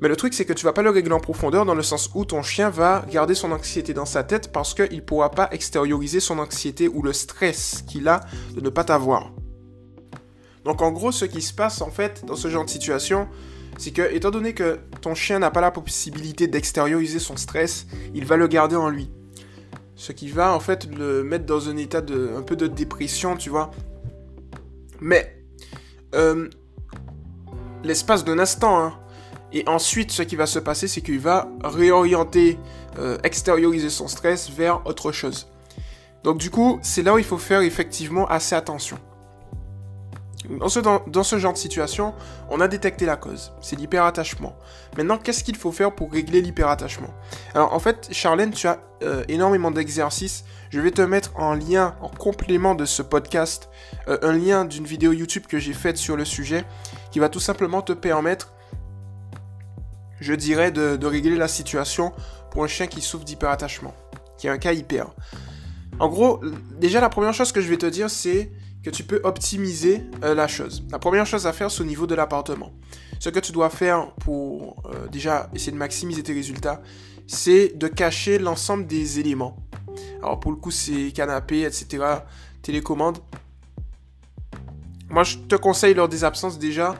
Mais 0.01 0.07
le 0.07 0.15
truc, 0.15 0.33
c'est 0.33 0.45
que 0.45 0.53
tu 0.53 0.65
vas 0.65 0.71
pas 0.71 0.81
le 0.81 0.89
régler 0.89 1.11
en 1.11 1.19
profondeur 1.19 1.65
dans 1.65 1.75
le 1.75 1.83
sens 1.83 2.09
où 2.15 2.23
ton 2.23 2.41
chien 2.41 2.69
va 2.69 3.05
garder 3.11 3.35
son 3.35 3.51
anxiété 3.51 3.93
dans 3.93 4.05
sa 4.05 4.23
tête 4.23 4.51
parce 4.51 4.73
qu'il 4.73 5.03
pourra 5.03 5.31
pas 5.31 5.49
extérioriser 5.51 6.19
son 6.19 6.39
anxiété 6.39 6.87
ou 6.87 7.01
le 7.01 7.11
stress 7.11 7.83
qu'il 7.87 8.07
a 8.07 8.21
de 8.55 8.61
ne 8.61 8.69
pas 8.69 8.85
t'avoir. 8.85 9.33
Donc 10.63 10.81
en 10.81 10.91
gros, 10.91 11.11
ce 11.11 11.25
qui 11.25 11.41
se 11.41 11.53
passe 11.53 11.81
en 11.81 11.89
fait 11.89 12.23
dans 12.25 12.35
ce 12.35 12.47
genre 12.49 12.63
de 12.63 12.69
situation, 12.69 13.27
c'est 13.77 13.91
que 13.91 14.13
étant 14.13 14.31
donné 14.31 14.53
que 14.53 14.79
ton 15.01 15.15
chien 15.15 15.39
n'a 15.39 15.51
pas 15.51 15.61
la 15.61 15.71
possibilité 15.71 16.47
d'extérioriser 16.47 17.19
son 17.19 17.37
stress, 17.37 17.87
il 18.13 18.25
va 18.25 18.37
le 18.37 18.47
garder 18.47 18.75
en 18.75 18.89
lui. 18.89 19.09
Ce 19.95 20.13
qui 20.13 20.29
va 20.29 20.53
en 20.53 20.61
fait 20.61 20.87
le 20.95 21.23
mettre 21.23 21.45
dans 21.45 21.67
un 21.67 21.75
état 21.75 22.01
de 22.01 22.31
un 22.37 22.41
peu 22.41 22.55
de 22.55 22.67
dépression, 22.67 23.35
tu 23.35 23.49
vois. 23.49 23.71
Mais 25.01 25.43
euh, 26.15 26.49
l'espace 27.83 28.23
d'un 28.23 28.39
instant, 28.39 28.79
hein, 28.79 28.93
et 29.51 29.67
ensuite, 29.67 30.11
ce 30.11 30.21
qui 30.21 30.35
va 30.35 30.45
se 30.45 30.59
passer, 30.59 30.87
c'est 30.87 31.01
qu'il 31.01 31.19
va 31.19 31.47
réorienter, 31.63 32.59
euh, 32.99 33.17
extérioriser 33.23 33.89
son 33.89 34.07
stress 34.07 34.49
vers 34.49 34.85
autre 34.85 35.11
chose. 35.11 35.47
Donc 36.23 36.37
du 36.37 36.49
coup, 36.49 36.79
c'est 36.81 37.01
là 37.01 37.13
où 37.13 37.17
il 37.17 37.23
faut 37.23 37.37
faire 37.37 37.61
effectivement 37.61 38.27
assez 38.27 38.55
attention. 38.55 38.99
Dans 40.49 40.69
ce, 40.69 40.79
dans, 40.79 41.23
ce, 41.23 41.37
genre 41.37 41.53
de 41.53 41.57
situation, 41.57 42.13
on 42.49 42.61
a 42.61 42.67
détecté 42.67 43.05
la 43.05 43.17
cause, 43.17 43.51
c'est 43.61 43.75
l'hyperattachement. 43.75 44.55
Maintenant, 44.97 45.17
qu'est-ce 45.17 45.43
qu'il 45.43 45.57
faut 45.57 45.71
faire 45.71 45.93
pour 45.93 46.11
régler 46.11 46.41
l'hyperattachement? 46.41 47.13
Alors 47.53 47.73
en 47.73 47.79
fait, 47.79 48.07
Charlène, 48.11 48.51
tu 48.51 48.65
as 48.67 48.79
euh, 49.03 49.23
énormément 49.27 49.69
d'exercices. 49.69 50.45
Je 50.69 50.79
vais 50.79 50.91
te 50.91 51.01
mettre 51.01 51.31
en 51.35 51.53
lien, 51.55 51.95
en 52.01 52.07
complément 52.09 52.73
de 52.73 52.85
ce 52.85 53.01
podcast, 53.01 53.69
euh, 54.07 54.17
un 54.21 54.31
lien 54.31 54.65
d'une 54.65 54.85
vidéo 54.85 55.11
YouTube 55.11 55.43
que 55.47 55.59
j'ai 55.59 55.73
faite 55.73 55.97
sur 55.97 56.15
le 56.15 56.25
sujet, 56.25 56.63
qui 57.11 57.19
va 57.19 57.27
tout 57.27 57.41
simplement 57.41 57.81
te 57.81 57.93
permettre 57.93 58.53
je 60.19 60.33
dirais, 60.33 60.71
de, 60.71 61.05
régler 61.05 61.35
la 61.35 61.47
situation 61.47 62.11
pour 62.51 62.63
un 62.63 62.67
chien 62.67 62.87
qui 62.87 63.01
souffre 63.01 63.25
d'hyperattachement, 63.25 63.93
qui 64.37 64.47
est 64.47 64.49
un 64.49 64.57
cas 64.57 64.73
hyper. 64.73 65.07
En 65.99 66.07
gros, 66.07 66.41
déjà 66.79 67.01
la 67.01 67.09
première 67.09 67.33
chose 67.33 67.51
que 67.51 67.61
je 67.61 67.69
vais 67.69 67.77
te 67.77 67.85
dire, 67.85 68.09
c'est 68.09 68.51
que 68.83 68.89
tu 68.89 69.03
peux 69.03 69.19
optimiser 69.23 70.03
euh, 70.23 70.33
la 70.33 70.47
chose. 70.47 70.83
La 70.91 70.99
première 70.99 71.25
chose 71.25 71.45
à 71.45 71.53
faire, 71.53 71.69
c'est 71.69 71.81
au 71.81 71.85
niveau 71.85 72.07
de 72.07 72.15
l'appartement. 72.15 72.71
Ce 73.19 73.29
que 73.29 73.39
tu 73.39 73.51
dois 73.51 73.69
faire 73.69 74.13
pour 74.15 74.81
euh, 74.85 75.07
déjà 75.07 75.49
essayer 75.53 75.73
de 75.73 75.77
maximiser 75.77 76.23
tes 76.23 76.33
résultats, 76.33 76.81
c'est 77.27 77.77
de 77.77 77.87
cacher 77.87 78.39
l'ensemble 78.39 78.87
des 78.87 79.19
éléments. 79.19 79.57
Alors 80.19 80.39
pour 80.39 80.51
le 80.51 80.57
coup, 80.57 80.71
c'est 80.71 81.11
canapé, 81.11 81.63
etc., 81.63 82.03
télécommande. 82.61 83.17
Moi, 85.09 85.23
je 85.23 85.37
te 85.37 85.55
conseille 85.55 85.93
lors 85.93 86.07
des 86.07 86.23
absences 86.23 86.57
déjà 86.59 86.95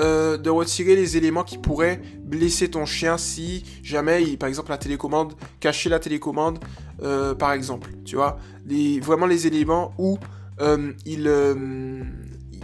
euh, 0.00 0.36
de 0.36 0.48
retirer 0.48 0.94
les 0.94 1.16
éléments 1.16 1.42
qui 1.42 1.58
pourraient 1.58 2.00
blesser 2.22 2.70
ton 2.70 2.86
chien 2.86 3.18
si 3.18 3.64
jamais, 3.82 4.36
par 4.36 4.48
exemple, 4.48 4.70
la 4.70 4.78
télécommande, 4.78 5.34
cacher 5.58 5.88
la 5.88 5.98
télécommande, 5.98 6.60
euh, 7.02 7.34
par 7.34 7.50
exemple, 7.50 7.90
tu 8.04 8.14
vois, 8.14 8.38
les, 8.64 9.00
vraiment 9.00 9.26
les 9.26 9.48
éléments 9.48 9.92
où 9.98 10.16
euh, 10.60 10.92
il, 11.04 11.28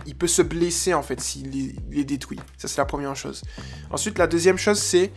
il 0.06 0.14
peut 0.14 0.28
se 0.28 0.42
blesser 0.42 0.94
en 0.94 1.02
fait 1.02 1.20
s'il 1.20 1.74
les, 1.90 2.04
détruit. 2.04 2.38
Ça 2.56 2.68
c'est 2.68 2.78
la 2.78 2.84
première 2.84 3.16
chose. 3.16 3.42
Ensuite, 3.90 4.16
la 4.18 4.28
deuxième 4.28 4.58
chose 4.58 4.78
c'est 4.78 5.10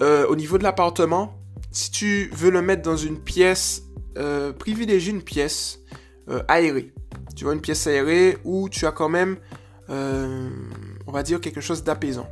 au 0.00 0.34
niveau 0.34 0.56
de 0.56 0.62
l'appartement, 0.62 1.38
si 1.72 1.90
tu 1.90 2.30
veux 2.32 2.50
le 2.50 2.62
mettre 2.62 2.80
dans 2.80 2.96
une 2.96 3.18
pièce, 3.18 3.82
privilégie 4.58 5.10
une 5.10 5.22
pièce 5.22 5.80
aérée. 6.46 6.94
Tu 7.36 7.44
vois, 7.44 7.52
une 7.52 7.60
pièce 7.60 7.86
aérée 7.86 8.38
où 8.44 8.70
tu 8.70 8.86
as 8.86 8.92
quand 8.92 9.10
même, 9.10 9.36
on 11.08 11.10
va 11.10 11.22
dire, 11.22 11.40
quelque 11.40 11.62
chose 11.62 11.82
d'apaisant. 11.82 12.28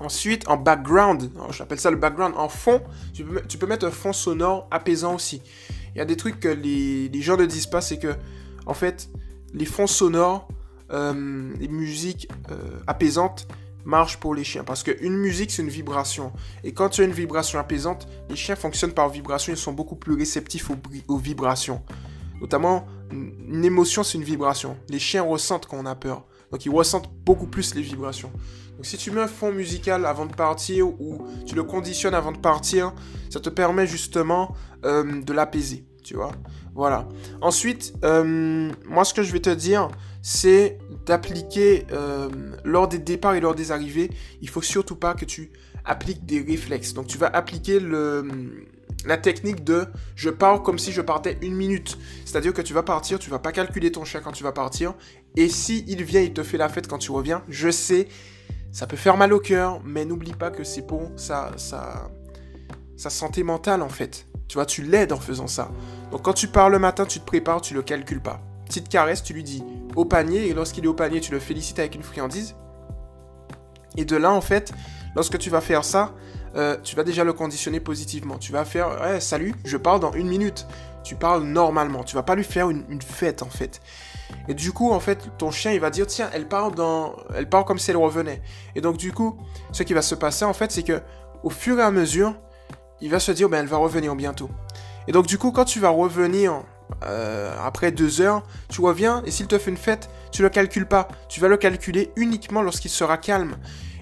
Ensuite, 0.00 0.46
en 0.48 0.56
background, 0.56 1.30
j'appelle 1.50 1.78
ça 1.78 1.90
le 1.90 1.96
background, 1.96 2.34
en 2.36 2.48
fond, 2.48 2.82
tu 3.14 3.24
peux, 3.24 3.66
mettre 3.66 3.86
un 3.86 3.90
fond 3.92 4.12
sonore 4.12 4.66
apaisant 4.72 5.14
aussi. 5.14 5.40
Il 5.94 5.98
y 5.98 6.00
a 6.00 6.04
des 6.04 6.16
trucs 6.16 6.40
que 6.40 6.48
les, 6.48 7.22
gens 7.22 7.36
ne 7.36 7.46
disent 7.46 7.68
pas, 7.68 7.80
c'est 7.80 7.98
que, 7.98 8.14
en 8.66 8.74
fait, 8.74 9.08
les 9.54 9.64
fonds 9.64 9.86
sonores, 9.86 10.48
les 10.90 11.68
musiques 11.68 12.28
apaisantes, 12.88 13.46
marche 13.84 14.16
pour 14.16 14.34
les 14.34 14.42
chiens. 14.42 14.64
Parce 14.64 14.82
qu'une 14.82 15.16
musique, 15.16 15.52
c'est 15.52 15.62
une 15.62 15.68
vibration. 15.68 16.32
Et 16.64 16.72
quand 16.72 16.88
tu 16.88 17.02
as 17.02 17.04
une 17.04 17.12
vibration 17.12 17.60
apaisante, 17.60 18.08
les 18.28 18.34
chiens 18.34 18.56
fonctionnent 18.56 18.94
par 18.94 19.08
vibration. 19.10 19.52
Ils 19.52 19.56
sont 19.56 19.72
beaucoup 19.72 19.94
plus 19.94 20.16
réceptifs 20.16 20.68
aux, 20.70 20.76
aux 21.06 21.18
vibrations. 21.18 21.82
Notamment, 22.40 22.84
une 23.12 23.64
émotion, 23.64 24.02
c'est 24.02 24.18
une 24.18 24.24
vibration. 24.24 24.76
Les 24.88 24.98
chiens 24.98 25.22
ressentent 25.22 25.66
quand 25.66 25.78
on 25.78 25.86
a 25.86 25.94
peur. 25.94 26.26
Donc, 26.52 26.64
ils 26.64 26.70
ressentent 26.70 27.10
beaucoup 27.24 27.46
plus 27.46 27.74
les 27.74 27.82
vibrations. 27.82 28.30
Donc, 28.76 28.86
si 28.86 28.96
tu 28.96 29.10
mets 29.10 29.22
un 29.22 29.26
fond 29.26 29.52
musical 29.52 30.06
avant 30.06 30.26
de 30.26 30.34
partir 30.34 30.88
ou 30.88 31.26
tu 31.46 31.54
le 31.54 31.64
conditionnes 31.64 32.14
avant 32.14 32.32
de 32.32 32.38
partir, 32.38 32.92
ça 33.30 33.40
te 33.40 33.48
permet 33.48 33.86
justement 33.86 34.54
euh, 34.84 35.22
de 35.22 35.32
l'apaiser. 35.32 35.84
Tu 36.04 36.14
vois 36.14 36.32
Voilà. 36.74 37.08
Ensuite, 37.40 37.94
euh, 38.04 38.70
moi, 38.88 39.04
ce 39.04 39.12
que 39.12 39.22
je 39.22 39.32
vais 39.32 39.40
te 39.40 39.50
dire, 39.50 39.88
c'est 40.22 40.78
d'appliquer 41.04 41.86
euh, 41.92 42.28
lors 42.64 42.88
des 42.88 42.98
départs 42.98 43.34
et 43.34 43.40
lors 43.40 43.54
des 43.54 43.72
arrivées, 43.72 44.10
il 44.40 44.48
faut 44.48 44.62
surtout 44.62 44.96
pas 44.96 45.14
que 45.14 45.24
tu 45.24 45.52
appliques 45.84 46.26
des 46.26 46.42
réflexes. 46.42 46.92
Donc 46.94 47.06
tu 47.06 47.16
vas 47.16 47.28
appliquer 47.28 47.80
le, 47.80 48.66
la 49.06 49.16
technique 49.16 49.64
de 49.64 49.86
je 50.14 50.30
pars 50.30 50.62
comme 50.62 50.78
si 50.78 50.92
je 50.92 51.00
partais 51.00 51.38
une 51.42 51.54
minute. 51.54 51.98
C'est-à-dire 52.24 52.52
que 52.52 52.62
tu 52.62 52.74
vas 52.74 52.82
partir, 52.82 53.18
tu 53.18 53.30
vas 53.30 53.38
pas 53.38 53.52
calculer 53.52 53.92
ton 53.92 54.04
chien 54.04 54.20
quand 54.20 54.32
tu 54.32 54.44
vas 54.44 54.52
partir. 54.52 54.94
Et 55.36 55.48
si 55.48 55.84
il 55.88 56.02
vient, 56.02 56.20
il 56.20 56.32
te 56.32 56.42
fait 56.42 56.58
la 56.58 56.68
fête 56.68 56.88
quand 56.88 56.98
tu 56.98 57.12
reviens, 57.12 57.42
je 57.48 57.70
sais, 57.70 58.08
ça 58.72 58.86
peut 58.86 58.96
faire 58.96 59.16
mal 59.16 59.32
au 59.32 59.40
cœur, 59.40 59.80
mais 59.84 60.04
n'oublie 60.04 60.34
pas 60.34 60.50
que 60.50 60.64
c'est 60.64 60.82
pour 60.82 61.10
sa, 61.16 61.52
sa, 61.56 62.10
sa 62.96 63.10
santé 63.10 63.42
mentale 63.42 63.82
en 63.82 63.88
fait. 63.88 64.26
Tu 64.48 64.54
vois, 64.54 64.66
tu 64.66 64.82
l'aides 64.82 65.12
en 65.12 65.20
faisant 65.20 65.46
ça. 65.46 65.70
Donc 66.10 66.22
quand 66.22 66.34
tu 66.34 66.48
pars 66.48 66.70
le 66.70 66.78
matin, 66.78 67.06
tu 67.06 67.20
te 67.20 67.24
prépares, 67.24 67.60
tu 67.60 67.74
le 67.74 67.82
calcules 67.82 68.20
pas 68.20 68.42
petite 68.66 68.88
caresse, 68.88 69.22
tu 69.22 69.32
lui 69.32 69.44
dis 69.44 69.64
au 69.94 70.04
panier, 70.04 70.48
et 70.48 70.54
lorsqu'il 70.54 70.84
est 70.84 70.88
au 70.88 70.94
panier, 70.94 71.20
tu 71.20 71.32
le 71.32 71.38
félicites 71.38 71.78
avec 71.78 71.94
une 71.94 72.02
friandise. 72.02 72.54
Et 73.96 74.04
de 74.04 74.16
là, 74.16 74.32
en 74.32 74.42
fait, 74.42 74.72
lorsque 75.14 75.38
tu 75.38 75.48
vas 75.48 75.62
faire 75.62 75.84
ça, 75.84 76.12
euh, 76.56 76.76
tu 76.82 76.96
vas 76.96 77.04
déjà 77.04 77.24
le 77.24 77.32
conditionner 77.32 77.80
positivement. 77.80 78.38
Tu 78.38 78.52
vas 78.52 78.64
faire, 78.64 79.00
ouais, 79.02 79.20
salut, 79.20 79.54
je 79.64 79.76
parle 79.76 80.00
dans 80.00 80.12
une 80.12 80.28
minute. 80.28 80.66
Tu 81.04 81.14
parles 81.14 81.44
normalement. 81.44 82.02
Tu 82.02 82.16
vas 82.16 82.22
pas 82.22 82.34
lui 82.34 82.44
faire 82.44 82.70
une, 82.70 83.02
fête, 83.02 83.42
en 83.42 83.50
fait. 83.50 83.80
Et 84.48 84.54
du 84.54 84.72
coup, 84.72 84.90
en 84.92 85.00
fait, 85.00 85.30
ton 85.38 85.50
chien, 85.50 85.72
il 85.72 85.80
va 85.80 85.90
dire, 85.90 86.06
tiens, 86.06 86.30
elle 86.32 86.48
parle 86.48 86.74
dans, 86.74 87.14
elle 87.34 87.48
parle 87.48 87.64
comme 87.64 87.78
si 87.78 87.90
elle 87.90 87.96
revenait. 87.96 88.42
Et 88.74 88.80
donc, 88.80 88.96
du 88.96 89.12
coup, 89.12 89.38
ce 89.72 89.82
qui 89.82 89.94
va 89.94 90.02
se 90.02 90.14
passer, 90.14 90.44
en 90.44 90.52
fait, 90.52 90.72
c'est 90.72 90.82
que, 90.82 91.00
au 91.44 91.50
fur 91.50 91.78
et 91.78 91.82
à 91.82 91.90
mesure, 91.90 92.34
il 93.00 93.10
va 93.10 93.20
se 93.20 93.30
dire, 93.30 93.48
ben, 93.48 93.60
elle 93.60 93.66
va 93.66 93.76
revenir 93.76 94.16
bientôt. 94.16 94.50
Et 95.06 95.12
donc, 95.12 95.26
du 95.26 95.38
coup, 95.38 95.52
quand 95.52 95.64
tu 95.64 95.78
vas 95.78 95.90
revenir 95.90 96.62
euh, 97.04 97.54
après 97.62 97.92
deux 97.92 98.20
heures, 98.20 98.42
tu 98.68 98.80
reviens 98.80 99.22
et 99.24 99.30
s'il 99.30 99.46
te 99.46 99.58
fait 99.58 99.70
une 99.70 99.76
fête, 99.76 100.08
tu 100.32 100.42
le 100.42 100.48
calcules 100.48 100.86
pas. 100.86 101.08
Tu 101.28 101.40
vas 101.40 101.48
le 101.48 101.56
calculer 101.56 102.10
uniquement 102.16 102.62
lorsqu'il 102.62 102.90
sera 102.90 103.18
calme. 103.18 103.56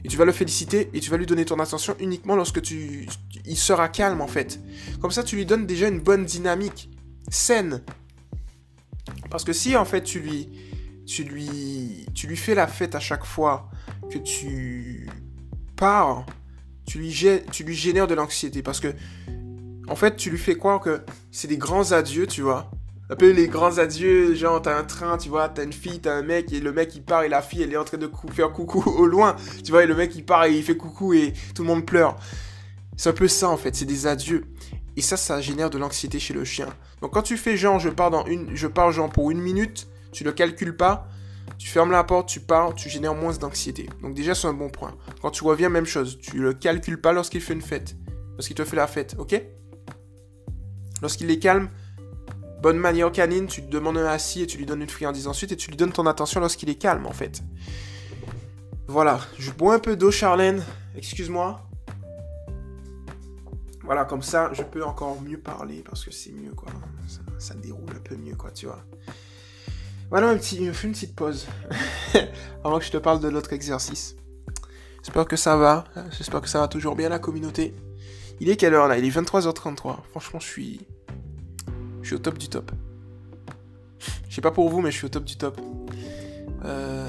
Et 0.04 0.08
tu 0.08 0.16
vas 0.16 0.25
le 0.25 0.32
féliciter 0.32 0.90
et 0.92 1.00
tu 1.00 1.11
vas 1.11 1.16
lui 1.16 1.26
donner 1.26 1.44
ton 1.44 1.58
attention 1.58 1.96
uniquement 1.99 2.37
lorsque 2.37 2.61
tu, 2.61 3.08
il 3.46 3.56
sera 3.56 3.88
calme 3.88 4.20
en 4.20 4.26
fait. 4.26 4.61
Comme 5.00 5.11
ça, 5.11 5.23
tu 5.23 5.37
lui 5.37 5.46
donnes 5.46 5.66
déjà 5.66 5.88
une 5.88 6.00
bonne 6.00 6.25
dynamique 6.25 6.90
saine. 7.30 7.82
Parce 9.30 9.44
que 9.44 9.52
si 9.52 9.76
en 9.76 9.84
fait 9.84 10.02
tu 10.02 10.20
lui, 10.20 10.50
tu 11.06 11.25
lui, 11.25 12.37
fais 12.37 12.54
la 12.54 12.66
fête 12.66 12.94
à 12.94 13.00
chaque 13.00 13.25
fois 13.25 13.70
que 14.11 14.18
tu 14.18 15.08
pars, 15.76 16.26
tu 16.87 16.99
lui, 16.99 17.14
tu 17.50 17.64
lui 17.64 17.75
génères 17.75 18.06
de 18.06 18.14
l'anxiété. 18.14 18.62
Parce 18.62 18.80
que 18.80 18.94
en 19.87 19.96
fait, 19.96 20.16
tu 20.16 20.30
lui 20.30 20.38
fais 20.38 20.56
croire 20.56 20.80
que 20.80 21.02
c'est 21.30 21.49
des 21.49 21.58
grands 21.58 21.92
adieux, 21.92 22.26
tu 22.26 22.42
vois. 22.42 22.70
Un 23.11 23.16
peu 23.16 23.30
les 23.30 23.49
grands 23.49 23.76
adieux, 23.76 24.34
genre 24.34 24.62
t'as 24.62 24.78
un 24.78 24.84
train, 24.84 25.18
tu 25.18 25.28
vois, 25.28 25.50
t'as 25.50 25.64
une 25.64 25.75
fille, 25.75 26.00
t'as 26.00 26.14
un 26.14 26.23
mec, 26.23 26.52
et 26.52 26.61
le 26.61 26.73
mec 26.73 26.94
il 26.94 27.02
part 27.02 27.23
et 27.23 27.28
la 27.28 27.42
fille 27.42 27.62
elle 27.62 27.73
est 27.73 27.76
en 27.76 27.84
train 27.84 27.99
de 27.99 28.11
faire 28.32 28.50
coucou 28.50 28.82
au 28.99 29.06
loin, 29.06 29.37
tu 29.62 29.73
vois, 29.73 29.84
et 29.84 29.87
le 29.87 29.94
mec 29.94 30.14
il 30.16 30.25
part 30.25 30.46
et 30.46 30.56
il 30.56 30.62
fait 30.62 30.76
coucou 30.76 31.12
et 31.12 31.34
tout 31.54 31.62
le 31.62 31.68
monde 31.68 31.84
pleure. 31.84 32.16
C'est 32.96 33.11
un 33.11 33.12
peu 33.12 33.28
ça 33.28 33.50
en 33.50 33.56
fait, 33.56 33.75
c'est 33.75 33.84
des 33.84 34.06
adieux. 34.06 34.44
Et 34.96 35.02
ça, 35.02 35.16
ça 35.16 35.40
génère 35.40 35.70
de 35.70 35.78
l'anxiété 35.78 36.20
chez 36.20 36.34
le 36.34 36.44
chien. 36.44 36.68
Donc 37.02 37.12
quand 37.12 37.23
tu 37.23 37.37
fais 37.37 37.56
genre, 37.56 37.78
je 37.78 37.88
pars 37.88 38.11
dans 38.11 38.25
une, 38.26 38.54
je 38.56 38.66
pars 38.68 38.92
genre 38.92 39.11
pour 39.11 39.30
une 39.30 39.40
minute, 39.40 39.88
tu 40.12 40.25
le 40.25 40.32
calcules 40.32 40.76
pas, 40.76 41.08
tu 41.58 41.68
fermes 41.68 41.90
la 41.90 42.04
porte, 42.04 42.28
tu 42.28 42.40
pars, 42.40 42.75
tu 42.75 42.88
génères 42.88 43.14
moins 43.14 43.32
d'anxiété. 43.34 43.88
Donc 44.02 44.14
déjà 44.14 44.34
c'est 44.34 44.46
un 44.46 44.54
bon 44.54 44.70
point. 44.70 44.94
Quand 45.20 45.30
tu 45.30 45.44
reviens, 45.44 45.68
même 45.68 45.87
chose, 45.87 46.18
tu 46.23 46.38
le 46.38 46.54
calcules 46.54 47.00
pas 47.00 47.12
lorsqu'il 47.12 47.40
fait 47.40 47.52
une 47.52 47.61
fête, 47.61 47.96
parce 48.37 48.46
qu'il 48.46 48.56
te 48.56 48.64
fait 48.64 48.76
la 48.76 48.87
fête, 48.87 49.16
ok? 49.18 49.42
Lorsqu'il 51.02 51.30
est 51.30 51.38
calme, 51.38 51.68
bonne 52.64 52.78
manière 52.78 53.12
canine, 53.12 53.47
tu 53.47 53.62
te 53.62 53.71
demandes 53.71 53.99
un 53.99 54.06
assis 54.06 54.40
et 54.40 54.47
tu 54.47 54.56
lui 54.56 54.64
donnes 54.64 54.80
une 54.80 54.88
friandise 54.88 55.28
ensuite 55.28 55.52
et 55.52 55.56
tu 55.56 55.68
lui 55.68 55.76
donnes 55.76 55.92
ton 55.92 56.06
attention 56.06 56.40
lorsqu'il 56.40 56.71
est 56.71 56.76
calme 56.76 57.04
en 57.04 57.12
fait. 57.12 57.42
Voilà, 58.88 59.21
je 59.38 59.50
bois 59.50 59.75
un 59.75 59.78
peu 59.78 59.97
d'eau 59.97 60.11
Charlène, 60.11 60.64
excuse-moi. 60.97 61.61
Voilà, 63.83 64.06
comme 64.06 64.23
ça, 64.23 64.49
je 64.54 64.62
peux 64.62 64.83
encore 64.83 65.21
mieux 65.21 65.37
parler 65.37 65.85
parce 65.85 66.06
que 66.06 66.11
c'est 66.11 66.33
mieux 66.33 66.52
quoi. 66.52 66.71
Ça, 67.38 67.52
déroule 67.52 67.90
un 67.94 68.00
peu 68.00 68.16
mieux 68.16 68.35
quoi, 68.35 68.50
tu 68.50 68.64
vois. 68.64 68.83
Voilà, 70.09 70.30
un 70.30 70.38
petit, 70.38 70.56
une 70.56 70.73
petite 70.73 71.14
pause 71.14 71.47
avant 72.64 72.78
que 72.78 72.85
je 72.87 72.92
te 72.92 72.97
parle 72.97 73.21
de 73.21 73.28
l'autre 73.28 73.52
exercice. 73.52 74.16
J'espère 75.02 75.26
que 75.26 75.37
ça 75.37 75.59
va. 75.59 75.85
J'espère 76.16 76.40
que 76.40 76.49
ça 76.49 76.61
va 76.61 76.68
toujours 76.68 76.97
bien 76.97 77.11
la 77.11 77.18
communauté. 77.18 77.75
Il 78.40 78.49
est 78.49 78.56
quelle 78.56 78.73
heure 78.73 78.88
là? 78.88 78.97
Il 78.97 79.04
est 79.04 79.14
23h33. 79.14 79.97
Franchement, 80.12 80.40
je 80.40 80.47
suis. 80.47 80.80
Je 82.04 82.08
suis 82.08 82.16
au 82.16 82.18
top 82.18 82.37
du 82.37 82.49
top. 82.49 82.70
Je 84.28 84.34
sais 84.34 84.42
pas 84.42 84.50
pour 84.50 84.68
vous, 84.68 84.82
mais 84.82 84.90
je 84.90 84.99
suis 84.99 85.06
au 85.06 85.08
top 85.08 85.25
du 85.25 85.37
top. 85.37 85.58
Euh... 86.66 87.08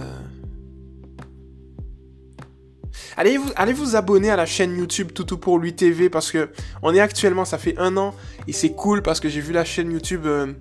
Allez 3.17 3.37
vous, 3.37 3.51
allez 3.57 3.73
vous 3.73 3.97
abonner 3.97 4.29
à 4.29 4.37
la 4.37 4.45
chaîne 4.45 4.77
YouTube 4.77 5.11
Toutou 5.11 5.37
pour 5.37 5.59
lui 5.59 5.75
TV 5.75 6.09
parce 6.09 6.31
que 6.31 6.49
on 6.81 6.95
est 6.95 7.01
actuellement, 7.01 7.43
ça 7.43 7.57
fait 7.57 7.77
un 7.77 7.97
an 7.97 8.15
et 8.47 8.53
c'est 8.53 8.71
cool 8.71 9.01
parce 9.01 9.19
que 9.19 9.27
j'ai 9.27 9.41
vu 9.41 9.51
la 9.51 9.65
chaîne 9.65 9.91
YouTube 9.91 10.25
euh, 10.25 10.53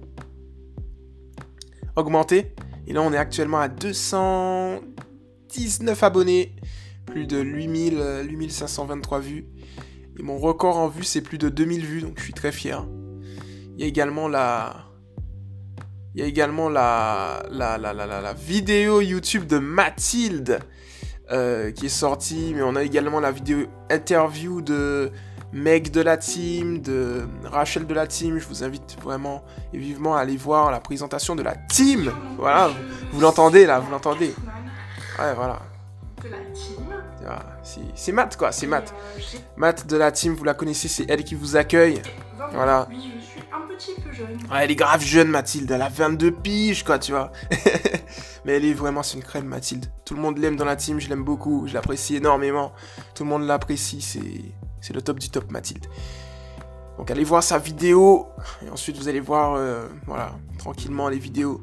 augmenter. 1.94 2.56
Et 2.88 2.92
là, 2.92 3.02
on 3.02 3.12
est 3.12 3.16
actuellement 3.16 3.60
à 3.60 3.68
219 3.68 6.02
abonnés, 6.02 6.56
plus 7.06 7.28
de 7.28 7.38
8000, 7.38 8.26
8523 8.28 9.18
euh, 9.18 9.20
vues. 9.20 9.46
Et 10.18 10.24
mon 10.24 10.38
record 10.38 10.76
en 10.76 10.88
vue, 10.88 11.04
c'est 11.04 11.20
plus 11.20 11.38
de 11.38 11.48
2000 11.48 11.86
vues, 11.86 12.00
donc 12.00 12.18
je 12.18 12.24
suis 12.24 12.34
très 12.34 12.50
fier. 12.50 12.84
Il 13.74 13.80
y 13.80 13.84
a 13.84 13.86
également 13.86 14.28
la... 14.28 14.76
Il 16.14 16.20
y 16.20 16.22
a 16.22 16.26
également 16.26 16.68
la, 16.68 17.42
la, 17.50 17.76
la, 17.76 17.92
la, 17.92 18.06
la 18.06 18.32
vidéo 18.34 19.00
YouTube 19.00 19.46
de 19.48 19.58
Mathilde 19.58 20.60
euh, 21.32 21.72
qui 21.72 21.86
est 21.86 21.88
sortie, 21.88 22.52
mais 22.54 22.62
on 22.62 22.76
a 22.76 22.84
également 22.84 23.18
la 23.18 23.32
vidéo 23.32 23.66
interview 23.90 24.62
de 24.62 25.10
Meg 25.52 25.90
de 25.90 26.00
la 26.00 26.16
team, 26.16 26.82
de 26.82 27.26
Rachel 27.44 27.84
de 27.84 27.94
la 27.94 28.06
team. 28.06 28.38
Je 28.38 28.46
vous 28.46 28.62
invite 28.62 28.96
vraiment 29.02 29.44
et 29.72 29.78
vivement 29.78 30.14
à 30.14 30.20
aller 30.20 30.36
voir 30.36 30.70
la 30.70 30.78
présentation 30.78 31.34
de 31.34 31.42
la 31.42 31.56
team. 31.56 32.12
Voilà, 32.38 32.70
vous, 33.10 33.20
l'entendez 33.20 33.66
là, 33.66 33.80
vous 33.80 33.90
l'entendez. 33.90 34.34
Ouais, 35.18 35.34
voilà. 35.34 35.58
De 36.22 36.28
la 36.28 36.36
team. 37.62 37.90
C'est 37.94 38.12
Matt, 38.12 38.36
quoi, 38.36 38.52
c'est 38.52 38.68
Matt. 38.68 38.94
Euh, 39.16 39.20
Matt 39.56 39.86
de 39.86 39.96
la 39.96 40.12
team, 40.12 40.34
vous 40.34 40.44
la 40.44 40.54
connaissez, 40.54 40.86
c'est 40.86 41.06
elle 41.08 41.24
qui 41.24 41.34
vous 41.34 41.56
accueille. 41.56 42.02
Voilà. 42.52 42.86
Elle 44.54 44.70
est 44.70 44.76
grave 44.76 45.02
jeune, 45.02 45.28
Mathilde. 45.28 45.70
Elle 45.70 45.82
a 45.82 45.88
22 45.88 46.30
piges, 46.32 46.84
quoi, 46.84 46.98
tu 46.98 47.12
vois. 47.12 47.32
Mais 48.44 48.54
elle 48.54 48.64
est 48.64 48.74
vraiment, 48.74 49.02
c'est 49.02 49.16
une 49.16 49.22
crème, 49.22 49.46
Mathilde. 49.46 49.86
Tout 50.04 50.14
le 50.14 50.20
monde 50.20 50.38
l'aime 50.38 50.56
dans 50.56 50.64
la 50.64 50.76
team, 50.76 51.00
je 51.00 51.08
l'aime 51.08 51.24
beaucoup, 51.24 51.66
je 51.66 51.74
l'apprécie 51.74 52.16
énormément. 52.16 52.72
Tout 53.14 53.24
le 53.24 53.30
monde 53.30 53.44
l'apprécie, 53.44 54.00
c'est 54.80 54.94
le 54.94 55.02
top 55.02 55.18
du 55.18 55.30
top, 55.30 55.50
Mathilde. 55.50 55.86
Donc 56.98 57.10
allez 57.10 57.24
voir 57.24 57.42
sa 57.42 57.58
vidéo, 57.58 58.28
et 58.64 58.70
ensuite 58.70 58.96
vous 58.96 59.08
allez 59.08 59.20
voir, 59.20 59.54
euh, 59.54 59.88
voilà, 60.06 60.36
tranquillement 60.58 61.08
les 61.08 61.18
vidéos 61.18 61.60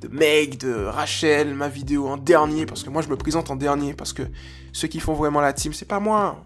de 0.00 0.08
Meg, 0.08 0.58
de 0.58 0.84
Rachel, 0.84 1.54
ma 1.54 1.68
vidéo 1.68 2.06
en 2.06 2.16
dernier, 2.16 2.64
parce 2.66 2.84
que 2.84 2.90
moi 2.90 3.02
je 3.02 3.08
me 3.08 3.16
présente 3.16 3.50
en 3.50 3.56
dernier, 3.56 3.94
parce 3.94 4.12
que 4.12 4.22
ceux 4.72 4.86
qui 4.86 5.00
font 5.00 5.14
vraiment 5.14 5.40
la 5.40 5.52
team, 5.52 5.72
c'est 5.72 5.88
pas 5.88 5.98
moi. 5.98 6.44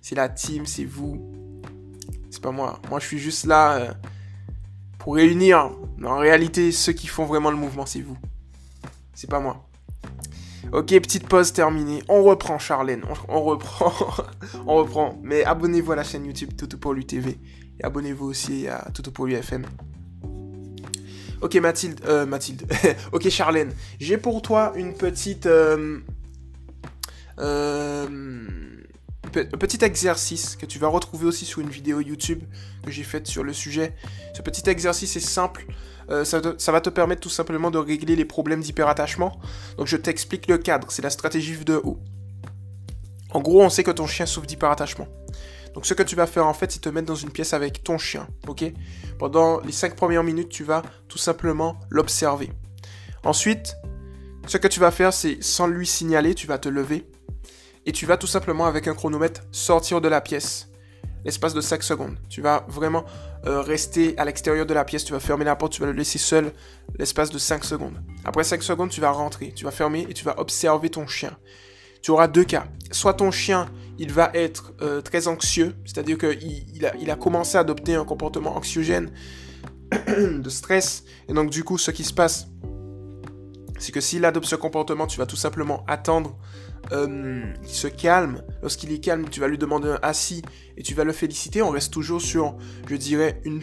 C'est 0.00 0.14
la 0.14 0.30
team, 0.30 0.64
c'est 0.64 0.84
vous. 0.84 1.20
C'est 2.30 2.40
pas 2.40 2.52
moi. 2.52 2.80
Moi 2.88 3.00
je 3.00 3.06
suis 3.06 3.18
juste 3.18 3.44
là 3.44 3.74
euh, 3.74 3.92
pour 5.00 5.16
réunir. 5.16 5.72
En 6.04 6.18
réalité, 6.18 6.70
ceux 6.70 6.92
qui 6.92 7.08
font 7.08 7.24
vraiment 7.24 7.50
le 7.50 7.56
mouvement, 7.56 7.86
c'est 7.86 8.02
vous. 8.02 8.16
C'est 9.14 9.28
pas 9.28 9.40
moi. 9.40 9.66
Ok, 10.72 10.88
petite 10.88 11.26
pause 11.26 11.52
terminée. 11.52 12.02
On 12.08 12.22
reprend, 12.22 12.58
Charlène. 12.58 13.02
On, 13.28 13.42
reprend. 13.42 13.92
on 14.66 14.76
reprend. 14.76 15.18
Mais 15.22 15.42
abonnez-vous 15.44 15.92
à 15.92 15.96
la 15.96 16.04
chaîne 16.04 16.24
YouTube 16.26 16.50
Toto 16.56 16.76
pour 16.76 16.92
lui 16.92 17.06
TV. 17.06 17.38
Et 17.80 17.84
abonnez-vous 17.84 18.26
aussi 18.26 18.68
à 18.68 18.88
Toto 18.94 19.10
pour 19.10 19.26
lui 19.26 19.34
FM. 19.34 19.64
Ok, 21.40 21.56
Mathilde. 21.56 22.00
Euh, 22.04 22.26
Mathilde. 22.26 22.70
ok, 23.12 23.28
Charlène. 23.30 23.72
J'ai 23.98 24.18
pour 24.18 24.42
toi 24.42 24.72
une 24.76 24.94
petite. 24.94 25.46
Euh, 25.46 25.98
euh, 27.38 28.06
petit 29.28 29.84
exercice 29.84 30.56
que 30.56 30.66
tu 30.66 30.78
vas 30.78 30.88
retrouver 30.88 31.26
aussi 31.26 31.44
sur 31.44 31.60
une 31.60 31.68
vidéo 31.68 32.00
YouTube 32.00 32.42
que 32.84 32.90
j'ai 32.90 33.02
faite 33.02 33.26
sur 33.26 33.44
le 33.44 33.52
sujet. 33.52 33.94
Ce 34.34 34.42
petit 34.42 34.68
exercice 34.68 35.16
est 35.16 35.20
simple. 35.20 35.66
Euh, 36.10 36.24
ça, 36.24 36.72
va 36.72 36.80
te 36.80 36.90
permettre 36.90 37.20
tout 37.20 37.28
simplement 37.28 37.70
de 37.70 37.78
régler 37.78 38.16
les 38.16 38.24
problèmes 38.24 38.60
d'hyperattachement. 38.60 39.38
Donc 39.76 39.86
je 39.86 39.96
t'explique 39.96 40.48
le 40.48 40.58
cadre, 40.58 40.90
c'est 40.90 41.02
la 41.02 41.10
stratégie 41.10 41.56
de 41.64 41.80
haut. 41.84 42.00
En 43.32 43.40
gros, 43.40 43.62
on 43.62 43.68
sait 43.68 43.84
que 43.84 43.92
ton 43.92 44.06
chien 44.06 44.26
souffre 44.26 44.46
d'hyperattachement. 44.46 45.06
Donc 45.74 45.86
ce 45.86 45.94
que 45.94 46.02
tu 46.02 46.16
vas 46.16 46.26
faire 46.26 46.46
en 46.46 46.54
fait, 46.54 46.72
c'est 46.72 46.80
te 46.80 46.88
mettre 46.88 47.06
dans 47.06 47.14
une 47.14 47.30
pièce 47.30 47.52
avec 47.52 47.84
ton 47.84 47.96
chien, 47.96 48.26
ok? 48.48 48.64
Pendant 49.18 49.60
les 49.60 49.72
5 49.72 49.94
premières 49.94 50.24
minutes, 50.24 50.48
tu 50.48 50.64
vas 50.64 50.82
tout 51.08 51.18
simplement 51.18 51.78
l'observer. 51.90 52.50
Ensuite, 53.22 53.76
ce 54.46 54.56
que 54.56 54.66
tu 54.66 54.80
vas 54.80 54.90
faire, 54.90 55.12
c'est 55.12 55.40
sans 55.42 55.68
lui 55.68 55.86
signaler, 55.86 56.34
tu 56.34 56.48
vas 56.48 56.58
te 56.58 56.68
lever 56.68 57.06
et 57.86 57.92
tu 57.92 58.06
vas 58.06 58.16
tout 58.16 58.26
simplement 58.26 58.66
avec 58.66 58.88
un 58.88 58.94
chronomètre 58.94 59.42
sortir 59.52 60.00
de 60.00 60.08
la 60.08 60.20
pièce 60.20 60.70
l'espace 61.24 61.54
de 61.54 61.60
5 61.60 61.82
secondes. 61.82 62.16
Tu 62.28 62.40
vas 62.40 62.64
vraiment 62.68 63.04
euh, 63.46 63.60
rester 63.60 64.16
à 64.18 64.24
l'extérieur 64.24 64.66
de 64.66 64.74
la 64.74 64.84
pièce, 64.84 65.04
tu 65.04 65.12
vas 65.12 65.20
fermer 65.20 65.44
la 65.44 65.56
porte, 65.56 65.72
tu 65.72 65.80
vas 65.80 65.86
le 65.86 65.92
laisser 65.92 66.18
seul 66.18 66.52
l'espace 66.98 67.30
de 67.30 67.38
5 67.38 67.64
secondes. 67.64 68.00
Après 68.24 68.44
5 68.44 68.62
secondes, 68.62 68.90
tu 68.90 69.00
vas 69.00 69.10
rentrer, 69.10 69.52
tu 69.52 69.64
vas 69.64 69.70
fermer 69.70 70.06
et 70.08 70.14
tu 70.14 70.24
vas 70.24 70.38
observer 70.38 70.90
ton 70.90 71.06
chien. 71.06 71.36
Tu 72.02 72.10
auras 72.10 72.28
deux 72.28 72.44
cas. 72.44 72.66
Soit 72.90 73.14
ton 73.14 73.30
chien, 73.30 73.68
il 73.98 74.12
va 74.12 74.30
être 74.32 74.72
euh, 74.80 75.02
très 75.02 75.28
anxieux, 75.28 75.76
c'est-à-dire 75.84 76.16
qu'il 76.16 76.64
il 76.74 76.86
a, 76.86 77.12
a 77.12 77.16
commencé 77.16 77.58
à 77.58 77.60
adopter 77.60 77.94
un 77.94 78.04
comportement 78.04 78.56
anxiogène 78.56 79.10
de 80.08 80.48
stress. 80.48 81.04
Et 81.28 81.34
donc 81.34 81.50
du 81.50 81.64
coup, 81.64 81.76
ce 81.76 81.90
qui 81.90 82.04
se 82.04 82.14
passe, 82.14 82.46
c'est 83.78 83.92
que 83.92 84.00
s'il 84.00 84.24
adopte 84.24 84.46
ce 84.46 84.56
comportement, 84.56 85.06
tu 85.06 85.18
vas 85.18 85.26
tout 85.26 85.36
simplement 85.36 85.84
attendre 85.86 86.38
euh, 86.92 87.42
qu'il 87.62 87.74
se 87.74 87.86
calme. 87.86 88.42
Lorsqu'il 88.62 88.92
est 88.92 88.98
calme, 88.98 89.28
tu 89.30 89.40
vas 89.40 89.48
lui 89.48 89.58
demander 89.58 89.88
un 89.88 89.98
assis 90.02 90.42
et 90.76 90.82
tu 90.82 90.94
vas 90.94 91.04
le 91.04 91.12
féliciter. 91.12 91.62
On 91.62 91.70
reste 91.70 91.92
toujours 91.92 92.20
sur, 92.20 92.56
je 92.88 92.96
dirais, 92.96 93.40
une, 93.44 93.60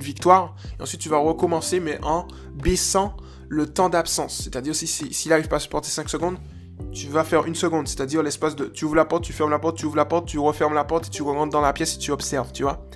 victoire. 0.00 0.56
Et 0.78 0.82
ensuite, 0.82 1.00
tu 1.00 1.08
vas 1.08 1.18
recommencer, 1.18 1.80
mais 1.80 1.98
en 2.02 2.26
baissant 2.54 3.16
le 3.48 3.66
temps 3.66 3.88
d'absence. 3.88 4.42
C'est-à-dire, 4.42 4.74
s'il 4.74 4.88
si, 4.88 5.12
s'il 5.14 5.30
n'arrive 5.30 5.48
pas 5.48 5.56
à 5.56 5.60
supporter 5.60 5.88
5 5.88 6.08
secondes, 6.08 6.38
tu 6.92 7.08
vas 7.08 7.24
faire 7.24 7.46
une 7.46 7.54
seconde. 7.54 7.88
C'est-à-dire, 7.88 8.22
l'espace 8.22 8.56
de. 8.56 8.66
Tu 8.66 8.84
ouvres 8.84 8.96
la 8.96 9.04
porte, 9.04 9.24
tu 9.24 9.32
fermes 9.32 9.50
la 9.50 9.58
porte, 9.58 9.76
tu 9.76 9.86
ouvres 9.86 9.96
la 9.96 10.04
porte, 10.04 10.26
tu 10.26 10.38
refermes 10.38 10.74
la 10.74 10.84
porte 10.84 11.06
et 11.06 11.10
tu 11.10 11.22
rentres 11.22 11.52
dans 11.52 11.60
la 11.60 11.72
pièce 11.72 11.94
et 11.94 11.98
tu 11.98 12.10
observes, 12.10 12.52
tu 12.52 12.62
vois. 12.62 12.86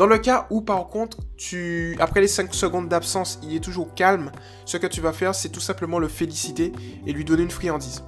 Dans 0.00 0.06
le 0.06 0.16
cas 0.16 0.46
où 0.48 0.62
par 0.62 0.86
contre, 0.86 1.18
tu, 1.36 1.94
après 2.00 2.22
les 2.22 2.26
5 2.26 2.54
secondes 2.54 2.88
d'absence, 2.88 3.38
il 3.42 3.54
est 3.54 3.60
toujours 3.60 3.94
calme, 3.94 4.32
ce 4.64 4.78
que 4.78 4.86
tu 4.86 5.02
vas 5.02 5.12
faire, 5.12 5.34
c'est 5.34 5.50
tout 5.50 5.60
simplement 5.60 5.98
le 5.98 6.08
féliciter 6.08 6.72
et 7.06 7.12
lui 7.12 7.22
donner 7.22 7.42
une 7.42 7.50
friandise. 7.50 8.02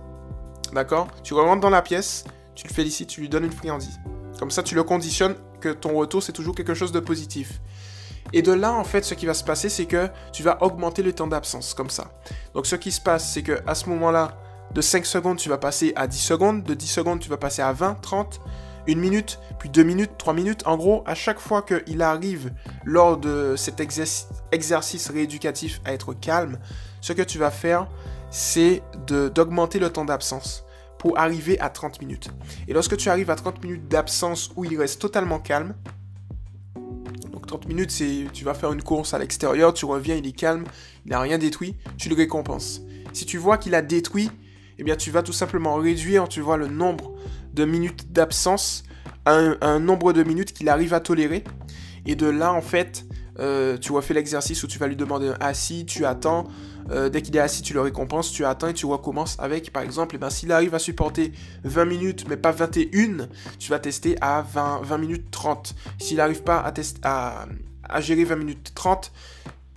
D'accord? 0.73 1.09
Tu 1.23 1.35
rentres 1.35 1.61
dans 1.61 1.69
la 1.69 1.83
pièce, 1.83 2.25
tu 2.55 2.67
le 2.67 2.73
félicites, 2.73 3.11
tu 3.11 3.21
lui 3.21 3.29
donnes 3.29 3.45
une 3.45 3.53
friandise. 3.53 4.01
Comme 4.39 4.51
ça, 4.51 4.63
tu 4.63 4.75
le 4.75 4.85
conditionnes 4.85 5.35
que 5.61 5.69
ton 5.69 5.93
retour, 5.95 6.23
c'est 6.23 6.33
toujours 6.33 6.55
quelque 6.55 6.73
chose 6.73 6.93
de 6.93 7.01
positif. 7.01 7.61
Et 8.33 8.41
de 8.41 8.53
là, 8.53 8.73
en 8.73 8.85
fait, 8.85 9.05
ce 9.05 9.13
qui 9.13 9.27
va 9.27 9.35
se 9.35 9.45
passer, 9.45 9.69
c'est 9.69 9.85
que 9.85 10.09
tu 10.33 10.43
vas 10.43 10.63
augmenter 10.63 11.03
le 11.03 11.13
temps 11.13 11.27
d'absence, 11.27 11.75
comme 11.75 11.91
ça. 11.91 12.11
Donc, 12.55 12.65
ce 12.65 12.77
qui 12.77 12.91
se 12.91 13.03
passe, 13.03 13.31
c'est 13.35 13.43
que 13.43 13.61
à 13.67 13.75
ce 13.75 13.91
moment-là, 13.91 14.39
de 14.73 14.81
5 14.81 15.05
secondes, 15.05 15.37
tu 15.37 15.51
vas 15.51 15.59
passer 15.59 15.93
à 15.95 16.07
10 16.07 16.19
secondes, 16.19 16.63
de 16.63 16.73
10 16.73 16.87
secondes, 16.87 17.21
tu 17.21 17.29
vas 17.29 17.37
passer 17.37 17.61
à 17.61 17.75
20, 17.75 18.01
30, 18.01 18.41
une 18.87 18.99
minute, 18.99 19.39
puis 19.59 19.69
deux 19.69 19.83
minutes, 19.83 20.13
trois 20.19 20.35
minutes. 20.35 20.67
En 20.67 20.77
gros, 20.77 21.03
à 21.07 21.15
chaque 21.15 21.39
fois 21.39 21.63
qu'il 21.63 22.03
arrive 22.03 22.53
lors 22.85 23.17
de 23.17 23.55
cet 23.57 23.81
exercice 23.81 25.11
rééducatif 25.11 25.81
à 25.85 25.93
être 25.93 26.15
calme, 26.15 26.59
ce 27.01 27.13
que 27.13 27.23
tu 27.23 27.39
vas 27.39 27.51
faire, 27.51 27.89
c'est 28.31 28.83
d'augmenter 29.07 29.79
le 29.79 29.91
temps 29.91 30.05
d'absence 30.05 30.65
pour 30.99 31.19
arriver 31.19 31.59
à 31.61 31.69
30 31.69 32.01
minutes. 32.01 32.31
Et 32.69 32.73
lorsque 32.73 32.97
tu 32.97 33.09
arrives 33.09 33.31
à 33.31 33.35
30 33.35 33.63
minutes 33.63 33.89
d'absence 33.89 34.51
où 34.57 34.65
il 34.65 34.79
reste 34.79 35.01
totalement 35.01 35.41
calme, 35.41 35.75
donc 37.33 37.47
30 37.47 37.67
minutes, 37.67 37.91
c'est 37.91 38.27
tu 38.33 38.45
vas 38.45 38.55
faire 38.55 38.73
une 38.73 38.83
course 38.83 39.13
à 39.13 39.19
l'extérieur, 39.19 39.75
tu 39.75 39.85
reviens, 39.85 40.15
il 40.15 40.27
est 40.27 40.33
calme, 40.33 40.65
il 41.05 41.11
n'a 41.11 41.21
rien 41.21 41.39
détruit, 41.39 41.77
tu 41.99 42.09
le 42.09 42.15
récompenses. 42.15 42.83
Si 43.13 43.27
tu 43.27 43.37
vois 43.37 43.59
qu'il 43.59 43.75
a 43.75 43.83
détruit, 43.83 44.31
eh 44.79 44.85
bien 44.85 44.97
tu 44.97 45.11
vas 45.11 45.23
tout 45.23 45.33
simplement 45.33 45.75
réduire, 45.75 46.29
tu 46.29 46.41
vois, 46.41 46.57
le 46.57 46.69
nombre 46.69 47.12
de 47.55 47.65
minutes 47.65 48.13
d'absence 48.13 48.85
un, 49.27 49.79
nombre 49.79 50.13
de 50.13 50.23
minutes 50.23 50.53
qu'il 50.53 50.69
arrive 50.69 50.95
à 50.95 51.01
tolérer. 51.01 51.45
Et 52.07 52.17
de 52.17 52.27
là, 52.27 52.53
en 52.53 52.61
fait, 52.61 53.05
euh, 53.39 53.79
tu 53.79 53.93
refais 53.93 54.15
l'exercice 54.15 54.63
où 54.63 54.67
tu 54.67 54.79
vas 54.79 54.87
lui 54.87 54.97
demander 54.97 55.29
un 55.29 55.37
assis, 55.41 55.87
tu 55.87 56.05
attends. 56.05 56.49
Euh, 56.91 57.09
dès 57.09 57.23
qu'il 57.23 57.37
est 57.37 57.41
assis, 57.41 57.63
tu 57.63 57.75
le 57.75 57.81
récompenses, 57.81 58.33
tu 58.33 58.45
attends 58.45 58.67
et 58.67 58.75
tu 58.75 58.87
recommences 58.87 59.37
avec, 59.39 59.73
par 59.73 59.85
exemple, 59.85 60.17
eh 60.17 60.19
ben, 60.19 60.31
s'il 60.31 60.51
arrive 60.51 60.75
à 60.75 60.81
supporter 60.81 61.33
20 61.63 61.85
minutes, 61.85 62.25
mais 62.29 62.37
pas 62.37 62.51
21, 62.51 63.29
tu 63.59 63.71
vas 63.71 63.79
tester 63.79 64.17
à 64.21 64.43
20, 64.43 64.81
20 64.83 64.99
minutes 64.99 65.31
30. 65.31 65.75
S'il 66.01 66.17
n'arrive 66.17 66.43
pas 66.43 66.73
à 67.05 68.01
gérer 68.01 68.25
20 68.25 68.37
minutes 68.37 68.73
30, 68.75 69.13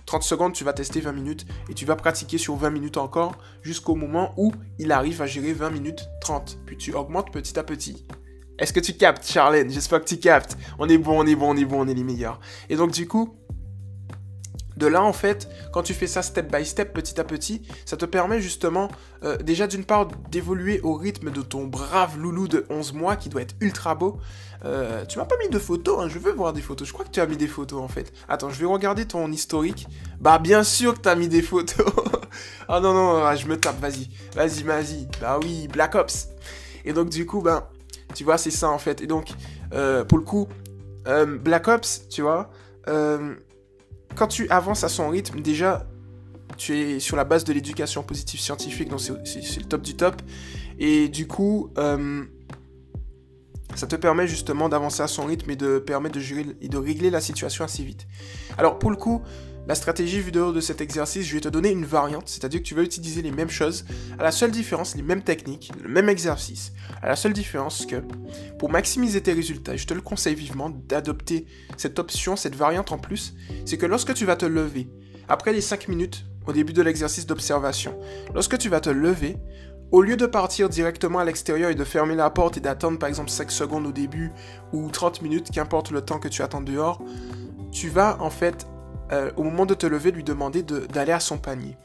30 0.06 0.22
secondes, 0.22 0.52
tu 0.52 0.64
vas 0.64 0.72
tester 0.72 1.00
20 1.00 1.12
minutes 1.12 1.46
et 1.68 1.74
tu 1.74 1.84
vas 1.84 1.96
pratiquer 1.96 2.38
sur 2.38 2.54
20 2.54 2.70
minutes 2.70 2.96
encore 2.96 3.36
jusqu'au 3.62 3.96
moment 3.96 4.32
où 4.36 4.52
il 4.78 4.92
arrive 4.92 5.20
à 5.20 5.26
gérer 5.26 5.52
20 5.52 5.70
minutes 5.70 6.08
30. 6.20 6.58
Puis 6.64 6.76
tu 6.76 6.94
augmentes 6.94 7.32
petit 7.32 7.58
à 7.58 7.64
petit. 7.64 8.06
Est-ce 8.58 8.72
que 8.72 8.80
tu 8.80 8.94
captes, 8.94 9.26
Charlène? 9.26 9.68
J'espère 9.68 10.00
que 10.00 10.06
tu 10.06 10.18
captes. 10.18 10.56
On 10.78 10.88
est 10.88 10.96
bon, 10.96 11.20
on 11.20 11.26
est 11.26 11.34
bon, 11.34 11.50
on 11.50 11.56
est 11.56 11.64
bon, 11.64 11.84
on 11.84 11.88
est 11.88 11.94
les 11.94 12.04
meilleurs. 12.04 12.40
Et 12.70 12.76
donc 12.76 12.92
du 12.92 13.06
coup, 13.06 13.36
de 14.76 14.86
là, 14.86 15.02
en 15.02 15.12
fait, 15.12 15.48
quand 15.72 15.82
tu 15.82 15.94
fais 15.94 16.06
ça 16.06 16.22
step 16.22 16.54
by 16.54 16.64
step, 16.64 16.92
petit 16.92 17.18
à 17.18 17.24
petit, 17.24 17.62
ça 17.84 17.96
te 17.96 18.04
permet 18.04 18.40
justement, 18.40 18.88
euh, 19.24 19.36
déjà 19.38 19.66
d'une 19.66 19.84
part, 19.84 20.08
d'évoluer 20.30 20.80
au 20.82 20.94
rythme 20.94 21.30
de 21.30 21.40
ton 21.40 21.64
brave 21.64 22.18
loulou 22.18 22.46
de 22.46 22.66
11 22.68 22.92
mois 22.92 23.16
qui 23.16 23.28
doit 23.28 23.42
être 23.42 23.54
ultra 23.60 23.94
beau. 23.94 24.18
Euh, 24.64 25.04
tu 25.06 25.18
m'as 25.18 25.24
pas 25.24 25.36
mis 25.38 25.48
de 25.48 25.58
photos, 25.58 26.00
hein, 26.00 26.08
je 26.08 26.18
veux 26.18 26.32
voir 26.32 26.52
des 26.52 26.60
photos. 26.60 26.86
Je 26.86 26.92
crois 26.92 27.04
que 27.04 27.10
tu 27.10 27.20
as 27.20 27.26
mis 27.26 27.36
des 27.36 27.46
photos 27.46 27.80
en 27.80 27.88
fait. 27.88 28.12
Attends, 28.28 28.50
je 28.50 28.58
vais 28.60 28.66
regarder 28.66 29.06
ton 29.06 29.30
historique. 29.32 29.86
Bah, 30.20 30.38
bien 30.38 30.62
sûr 30.62 30.94
que 30.94 31.00
tu 31.00 31.08
as 31.08 31.14
mis 31.14 31.28
des 31.28 31.42
photos. 31.42 31.86
Ah 32.68 32.80
non, 32.80 32.92
non, 32.92 33.24
ah, 33.24 33.34
je 33.36 33.46
me 33.46 33.56
tape, 33.56 33.80
vas-y. 33.80 34.08
Vas-y, 34.34 34.62
vas-y. 34.64 35.08
Bah 35.20 35.38
oui, 35.40 35.68
Black 35.68 35.94
Ops. 35.94 36.28
Et 36.84 36.92
donc, 36.92 37.08
du 37.08 37.24
coup, 37.24 37.40
bah, 37.40 37.70
tu 38.12 38.24
vois, 38.24 38.36
c'est 38.36 38.50
ça 38.50 38.68
en 38.68 38.78
fait. 38.78 39.00
Et 39.00 39.06
donc, 39.06 39.30
euh, 39.72 40.04
pour 40.04 40.18
le 40.18 40.24
coup, 40.24 40.48
Black 41.06 41.68
Ops, 41.68 42.08
tu 42.10 42.22
vois, 42.22 42.50
quand 44.14 44.28
tu 44.28 44.48
avances 44.48 44.84
à 44.84 44.88
son 44.88 45.08
rythme, 45.08 45.40
déjà, 45.40 45.86
tu 46.56 46.76
es 46.76 47.00
sur 47.00 47.16
la 47.16 47.24
base 47.24 47.44
de 47.44 47.52
l'éducation 47.52 48.02
positive 48.02 48.40
scientifique, 48.40 48.88
donc 48.88 49.00
c'est 49.00 49.58
le 49.58 49.66
top 49.66 49.82
du 49.82 49.94
top. 49.94 50.22
Et 50.78 51.08
du 51.08 51.26
coup, 51.26 51.70
euh, 51.78 52.24
ça 53.74 53.86
te 53.86 53.96
permet 53.96 54.26
justement 54.26 54.68
d'avancer 54.68 55.02
à 55.02 55.08
son 55.08 55.24
rythme 55.24 55.50
et 55.50 55.56
de 55.56 55.84
et 56.60 56.68
de 56.68 56.78
régler 56.78 57.10
la 57.10 57.20
situation 57.20 57.64
assez 57.64 57.82
vite. 57.82 58.06
Alors 58.58 58.78
pour 58.78 58.90
le 58.90 58.96
coup, 58.96 59.22
la 59.66 59.74
stratégie 59.74 60.20
vidéo 60.20 60.52
de 60.52 60.60
cet 60.60 60.80
exercice, 60.80 61.26
je 61.26 61.34
vais 61.34 61.40
te 61.40 61.48
donner 61.48 61.70
une 61.70 61.84
variante, 61.84 62.28
c'est-à-dire 62.28 62.60
que 62.60 62.66
tu 62.66 62.74
vas 62.74 62.82
utiliser 62.82 63.22
les 63.22 63.32
mêmes 63.32 63.50
choses, 63.50 63.84
à 64.18 64.22
la 64.22 64.30
seule 64.30 64.52
différence, 64.52 64.94
les 64.94 65.02
mêmes 65.02 65.22
techniques, 65.22 65.72
le 65.82 65.88
même 65.88 66.08
exercice, 66.08 66.72
à 67.02 67.08
la 67.08 67.16
seule 67.16 67.32
différence 67.32 67.84
que 67.84 67.96
pour 68.58 68.70
maximiser 68.70 69.20
tes 69.20 69.32
résultats, 69.32 69.76
je 69.76 69.86
te 69.86 69.94
le 69.94 70.00
conseille 70.00 70.34
vivement 70.34 70.70
d'adopter 70.70 71.46
cette 71.76 71.98
option, 71.98 72.36
cette 72.36 72.54
variante 72.54 72.92
en 72.92 72.98
plus, 72.98 73.34
c'est 73.64 73.76
que 73.76 73.86
lorsque 73.86 74.14
tu 74.14 74.24
vas 74.24 74.36
te 74.36 74.46
lever, 74.46 74.88
après 75.28 75.52
les 75.52 75.60
5 75.60 75.88
minutes 75.88 76.26
au 76.46 76.52
début 76.52 76.72
de 76.72 76.82
l'exercice 76.82 77.26
d'observation, 77.26 77.98
lorsque 78.34 78.58
tu 78.58 78.68
vas 78.68 78.80
te 78.80 78.90
lever, 78.90 79.36
au 79.90 80.02
lieu 80.02 80.16
de 80.16 80.26
partir 80.26 80.68
directement 80.68 81.18
à 81.18 81.24
l'extérieur 81.24 81.70
et 81.70 81.74
de 81.74 81.84
fermer 81.84 82.14
la 82.14 82.30
porte 82.30 82.56
et 82.56 82.60
d'attendre 82.60 82.98
par 82.98 83.08
exemple 83.08 83.30
5 83.30 83.50
secondes 83.50 83.86
au 83.86 83.92
début 83.92 84.32
ou 84.72 84.90
30 84.90 85.22
minutes, 85.22 85.50
qu'importe 85.52 85.90
le 85.90 86.00
temps 86.02 86.18
que 86.18 86.28
tu 86.28 86.42
attends 86.42 86.60
dehors, 86.60 87.02
tu 87.72 87.88
vas 87.88 88.16
en 88.20 88.30
fait 88.30 88.66
euh, 89.12 89.30
au 89.36 89.42
moment 89.42 89.66
de 89.66 89.74
te 89.74 89.86
lever, 89.86 90.10
lui 90.10 90.24
demander 90.24 90.62
d'aller 90.62 91.12
à 91.12 91.20
son 91.20 91.38
panier. 91.38 91.76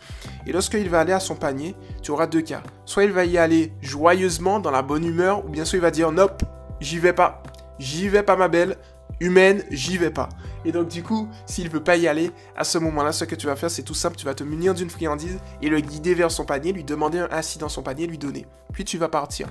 Et 0.48 0.52
lorsqu'il 0.52 0.90
va 0.90 1.00
aller 1.02 1.14
à 1.14 1.20
son 1.20 1.36
panier, 1.36 1.76
tu 2.02 2.12
auras 2.12 2.28
deux 2.28 2.42
cas. 2.42 2.64
Soit 2.86 3.04
il 3.04 3.12
va 3.12 3.26
y 3.26 3.38
aller 3.38 3.74
joyeusement, 3.82 4.60
dans 4.60 4.72
la 4.72 4.82
bonne 4.82 5.06
humeur, 5.06 5.46
ou 5.46 5.50
bien 5.50 5.66
soit 5.66 5.78
il 5.78 5.82
va 5.82 5.92
dire 5.92 6.12
Nope, 6.12 6.44
j'y 6.80 7.00
vais 7.00 7.14
pas. 7.14 7.44
J'y 7.80 8.10
vais 8.10 8.24
pas, 8.24 8.36
ma 8.36 8.48
belle. 8.48 8.78
Humaine, 9.20 9.64
j'y 9.70 9.98
vais 9.98 10.10
pas. 10.10 10.30
Et 10.66 10.72
donc, 10.72 10.88
du 10.88 11.04
coup, 11.04 11.28
s'il 11.46 11.70
veut 11.70 11.84
pas 11.84 11.96
y 11.96 12.08
aller, 12.08 12.32
à 12.56 12.64
ce 12.64 12.80
moment-là, 12.80 13.12
ce 13.12 13.26
que 13.26 13.36
tu 13.36 13.46
vas 13.46 13.56
faire, 13.56 13.70
c'est 13.70 13.84
tout 13.84 13.94
simple. 13.94 14.16
Tu 14.16 14.26
vas 14.26 14.34
te 14.34 14.44
munir 14.44 14.74
d'une 14.74 14.90
friandise 14.90 15.40
et 15.62 15.70
le 15.70 15.80
guider 15.80 16.16
vers 16.16 16.32
son 16.32 16.44
panier, 16.44 16.74
lui 16.74 16.84
demander 16.84 17.20
un 17.20 17.28
assis 17.30 17.60
dans 17.60 17.70
son 17.70 17.84
panier, 17.84 18.08
lui 18.08 18.18
donner. 18.18 18.48
Puis 18.74 18.84
tu 18.84 18.98
vas 18.98 19.10
partir. 19.10 19.48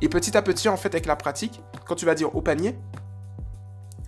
Et 0.00 0.08
petit 0.08 0.36
à 0.36 0.42
petit, 0.42 0.68
en 0.68 0.76
fait, 0.76 0.94
avec 0.94 1.06
la 1.06 1.16
pratique, 1.16 1.60
quand 1.86 1.96
tu 1.96 2.06
vas 2.06 2.14
dire 2.14 2.34
au 2.34 2.40
panier, 2.40 2.76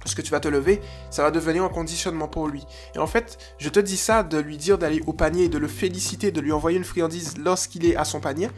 lorsque 0.04 0.22
tu 0.22 0.30
vas 0.30 0.40
te 0.40 0.48
lever, 0.48 0.80
ça 1.10 1.22
va 1.22 1.30
devenir 1.30 1.64
un 1.64 1.68
conditionnement 1.68 2.28
pour 2.28 2.48
lui. 2.48 2.64
Et 2.94 2.98
en 2.98 3.06
fait, 3.06 3.38
je 3.58 3.68
te 3.68 3.80
dis 3.80 3.96
ça 3.96 4.22
de 4.22 4.38
lui 4.38 4.56
dire 4.56 4.78
d'aller 4.78 5.02
au 5.06 5.12
panier, 5.12 5.48
de 5.48 5.58
le 5.58 5.68
féliciter, 5.68 6.30
de 6.30 6.40
lui 6.40 6.52
envoyer 6.52 6.78
une 6.78 6.84
friandise 6.84 7.34
lorsqu'il 7.38 7.84
est 7.86 7.96
à 7.96 8.04
son 8.04 8.20
panier. 8.20 8.48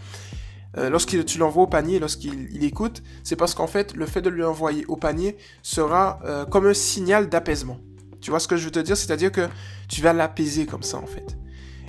Euh, 0.77 0.91
lorsqu'il 0.91 1.25
tu 1.25 1.39
l'envoies 1.39 1.65
au 1.65 1.69
panier, 1.69 2.01
lorsqu'il 2.01 2.65
écoute, 2.65 3.03
c'est 3.23 3.37
parce 3.37 3.55
qu'en 3.55 3.69
fait, 3.69 3.95
le 3.95 4.07
fait 4.07 4.23
de 4.23 4.31
lui 4.31 4.43
envoyer 4.43 4.85
au 4.87 4.97
panier 4.97 5.37
sera 5.63 6.19
euh, 6.25 6.45
comme 6.45 6.67
un 6.67 6.75
signal 6.75 7.29
d'apaisement. 7.29 7.79
Tu 8.21 8.31
vois 8.31 8.41
ce 8.41 8.49
que 8.49 8.57
je 8.57 8.65
veux 8.65 8.71
te 8.71 8.81
dire? 8.81 8.97
C'est-à-dire 8.97 9.31
que 9.31 9.49
tu 9.89 10.01
vas 10.01 10.13
l'apaiser 10.13 10.67
comme 10.67 10.83
ça, 10.83 10.97
en 10.97 11.07
fait. 11.07 11.37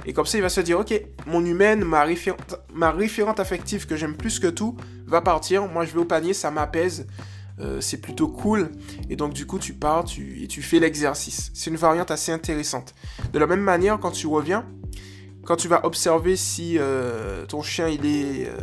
Et 0.06 0.14
comme 0.14 0.28
ça, 0.28 0.38
il 0.38 0.42
va 0.42 0.50
se 0.50 0.62
dire, 0.62 0.80
ok, 0.80 0.94
mon 1.26 1.44
humaine, 1.44 1.84
ma 1.84 2.04
référente 2.92 3.40
affective 3.40 3.88
que 3.88 3.96
j'aime 3.96 4.16
plus 4.16 4.40
que 4.40 4.48
tout, 4.48 4.76
va 5.08 5.22
partir. 5.22 5.68
Moi, 5.68 5.86
je 5.86 5.94
vais 5.94 6.00
au 6.00 6.06
panier, 6.06 6.34
ça 6.34 6.52
m'apaise. 6.52 7.08
Euh, 7.60 7.80
c'est 7.82 7.98
plutôt 7.98 8.28
cool. 8.28 8.72
Et 9.10 9.16
donc, 9.16 9.34
du 9.34 9.46
coup, 9.46 9.60
tu 9.60 9.74
pars 9.74 10.04
tu, 10.04 10.44
et 10.44 10.48
tu 10.48 10.62
fais 10.62 10.80
l'exercice. 10.80 11.52
C'est 11.54 11.70
une 11.70 11.78
variante 11.78 12.12
assez 12.12 12.32
intéressante. 12.32 12.94
De 13.32 13.40
la 13.40 13.48
même 13.48 13.62
manière, 13.62 14.00
quand 14.00 14.12
tu 14.12 14.28
reviens, 14.28 14.66
quand 15.46 15.56
tu 15.56 15.68
vas 15.68 15.86
observer 15.86 16.36
si 16.36 16.78
euh, 16.78 17.46
ton 17.46 17.62
chien 17.62 17.88
il 17.88 18.06
est 18.06 18.48
euh, 18.48 18.58